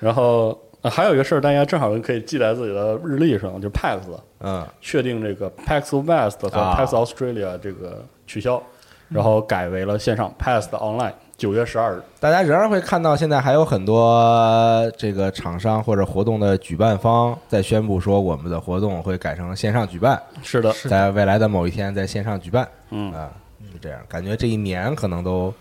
[0.00, 3.98] 然后、呃还有一个事儿，大家正好可以记在自己的日历上，就是 PAX
[4.40, 4.66] 嗯。
[4.80, 6.76] 确定这个 PAX West 和啊。
[6.78, 8.62] PAX Australia 这个取消，
[9.10, 12.02] 然后改为了线上 PAX 的 Online，九月十二日。
[12.18, 22.66] 大家仍然会看到，现在还有很多这个厂商或者活动的举办方在宣布说，我们的活动会改成线上举办，是的，在未来的某一天在线上举办。
[22.90, 23.12] 嗯。
[23.12, 23.30] 啊，
[23.72, 25.52] 就这样，感觉这一年可能都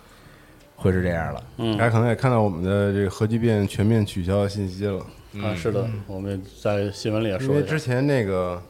[0.75, 1.43] 会是这样了。
[1.57, 1.77] 嗯。
[1.77, 4.99] 大家可能也看到我们的这个核聚变全面取消的信息了，
[5.43, 8.61] 啊，是的，我们在新闻里也说因，为之前那个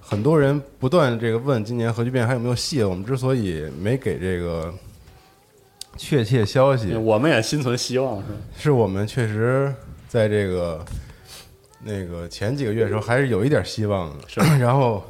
[0.00, 4.72] 很多人不断这个问今年核聚变还有没有戏，我们之所以没给这个
[5.96, 8.34] 确切消息，我们也心存希望，是吧？
[8.56, 9.74] 是我们确实
[10.08, 10.84] 在这个
[11.84, 14.40] 那个前几个月的时候还是有一点希望的，是。
[14.58, 15.02] 然后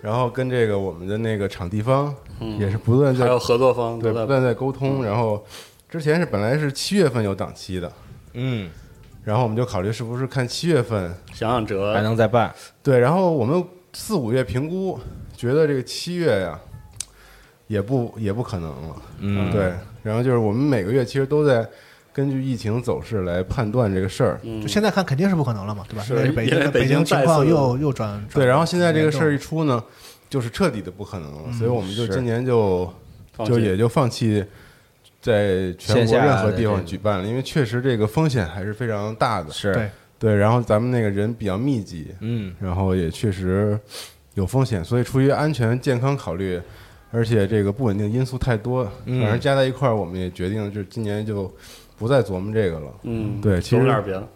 [0.00, 2.58] 然后跟这个我们的那个场地方嗯。
[2.58, 5.44] 也是不断在还有合作方对不断在沟通，然后
[5.88, 7.92] 之前是本来是七月份有档期的，
[8.34, 8.70] 嗯。
[9.24, 11.92] 然后我们就考虑是不是看七月份，想想辙。
[11.92, 15.00] 还能再办，对，然后我们四五月评估，
[15.36, 16.56] 觉得这个七月呀，
[17.66, 19.72] 也不也不可能了，嗯，对，
[20.02, 21.66] 然后就是我们每个月其实都在
[22.12, 26.02] 根据疫情走势来判断这个事儿，嗯就现在看肯定是不可能了嘛，对吧？
[26.02, 29.82] 是因为北京北京情况再次又又转转对，然后现在这个事儿一出呢，
[30.30, 32.92] 就是彻底的不可能了，所以我们就今年就
[33.44, 34.44] 就也就放弃
[35.20, 39.50] 在全国任何地方举办了，因为确实这个风险还是非常大的。
[39.50, 43.78] 是，对对，然后咱们那个人比较密集，嗯，然后也确实
[44.34, 46.60] 有风险，所以出于安全健康考虑，
[47.16, 51.50] 而且这个不稳定因素太多，嗯反正加在一块儿，我们也决定就是今年就
[51.96, 52.92] 不再琢磨这个了。
[53.04, 54.28] 嗯，对其实别的，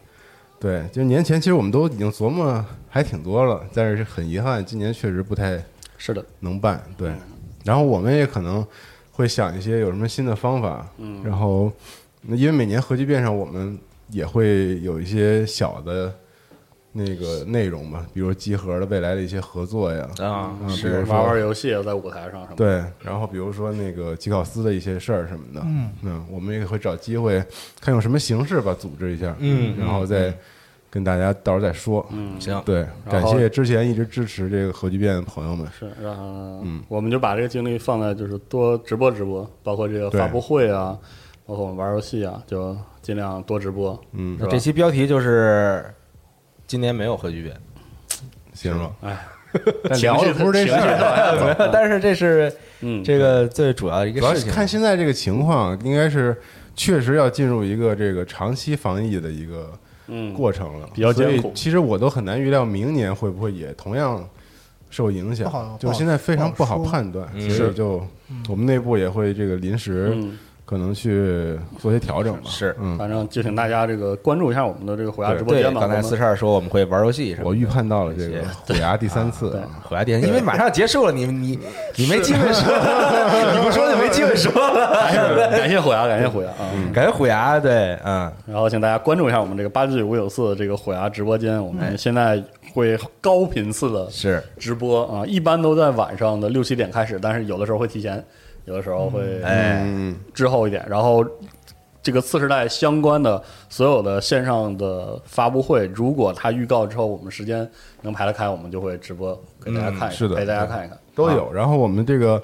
[0.59, 5.62] 对，就年前其实我们都已经琢磨还挺多了，但是很遗憾，今年确实不太
[5.98, 6.82] 是的，能办。
[6.97, 7.12] 对，
[7.66, 8.66] 然后我们也可能
[9.12, 11.70] 会想一些有什么新的方法，嗯然后
[12.28, 13.78] 因为每年核聚变上我们
[14.09, 16.11] 也会有一些小的
[16.93, 25.62] 那个内容嘛，比如集合的未来的一些合作呀，啊，嗯，比是如玩玩游戏在舞台上什么的，对，然后比如说那个吉考斯的一些事儿什么的，
[26.03, 26.27] 嗯。
[26.29, 27.43] 我们也会找机会
[27.81, 30.35] 看用什么形式吧组织一下，嗯然后再
[30.91, 32.05] 跟大家到时候再说。
[32.11, 35.65] 嗯，行，对，感谢之前一直支持这个核聚变的朋友们。
[35.71, 36.83] 是，然后嗯。
[36.89, 40.99] 我们就把这个精力放在就是多直播直播，包括这个发布会啊，
[41.47, 43.97] 包括我们玩游戏啊，就尽量多直播。
[44.12, 44.49] 嗯是，吧？
[44.51, 45.85] 这期标题就是
[46.70, 47.56] 今年没有核聚变，
[48.55, 48.72] 行。
[48.72, 48.92] 是吗？
[49.01, 49.18] 哎，
[49.90, 52.52] 但聊的不是这事儿， 但是这是
[52.82, 54.55] 嗯，这个最主要的一主要是个事情。
[54.55, 56.40] 看现在这个情况，应该是
[56.76, 59.72] 确实要进入一个这个长期防疫的一个
[60.06, 60.32] 嗯。
[60.32, 61.51] 过程了，比较艰苦。
[61.56, 64.24] 其实我都很难预料明年会不会也同样
[64.90, 67.51] 受影响，就是现在非常不好判断，嗯。
[67.51, 68.01] 所以就
[68.48, 70.38] 我们内部也会这个临时嗯，
[70.70, 72.42] 可能去做些调整吧。
[72.44, 75.80] 是嗯，反正就请大家这个关注一下我们的这个虎牙直播间吧。
[75.80, 79.51] 刚才四十二说我们会玩游戏我预判到了这个虎牙第三次。
[79.51, 79.60] 对。
[79.62, 81.59] 啊，虎牙电，因为马上结束了，你你
[81.97, 82.72] 你没机会说，
[83.52, 84.92] 你不说就没机会说了。
[85.51, 86.70] 感谢虎牙，感谢虎牙啊！
[86.94, 92.40] 感谢虎牙对，嗯，然后请大家关注一下我们这个八九五九四的这个虎牙直播间，我们现在
[92.72, 94.40] 会高频次的是。
[94.56, 98.22] 直播啊，一般都在晚上的六七点开始，但是有的时候会提前，
[98.65, 99.41] 有的时候会
[100.35, 100.85] 滞后一点。
[100.89, 101.24] 然后
[102.03, 107.69] 这个次时代相关的所有的线上的发布会，如果它预告之后我们时间
[108.03, 110.99] 能排得开，我们就会直播给大家看一看，嗯是的陪大家看一看。
[111.15, 111.53] 都有。
[111.53, 112.43] 然后我们这个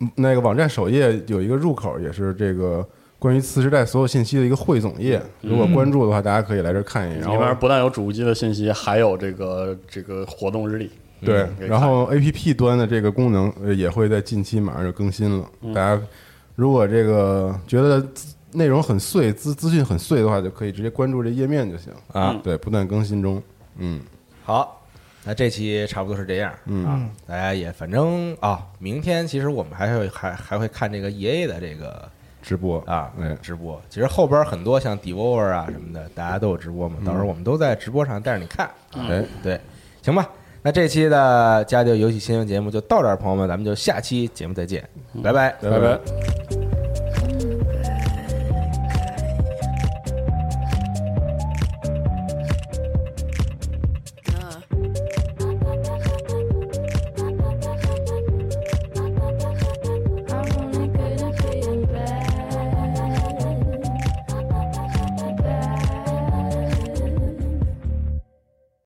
[0.00, 2.86] 嗯那个网站首页有一个入口，也是这个
[3.18, 5.20] 关于次时代所有信息的一个汇总页。
[5.42, 7.22] 如果关注的话，大家可以来这儿看一眼。
[7.22, 10.90] 里面不但有主机的信息，还有这个这个活动日历。
[11.20, 15.50] 对然后 A P P 端的这个功能呃也会在近期马上就更新了。
[15.60, 15.74] 嗯。
[15.74, 16.00] 大家
[16.54, 18.04] 如果这个觉得
[18.52, 21.92] 内容很碎、资资讯很碎的话，就可以直接关注这页面就行。
[22.12, 23.42] 啊，对，不断更新中。
[23.76, 24.00] 嗯。
[24.44, 24.82] 好，
[25.24, 26.52] 那这期差不多是这样。
[26.66, 26.84] 嗯。
[26.84, 32.08] 啊，大家也反正啊，明天其实我们还会还还会看这个 E A 的这个
[32.42, 32.80] 直播。
[32.86, 39.60] 啊嗯直播，其实后边很多像 Devour 啊什么的，大家都有直播嘛，到时候我们都在直播上带着你看，哎，对，
[40.02, 40.28] 行吧。
[40.62, 44.86] 那这期的家教游戏新闻节目就到这儿，朋友们，咱们就下期节目再见，
[45.22, 46.59] 拜拜，拜拜。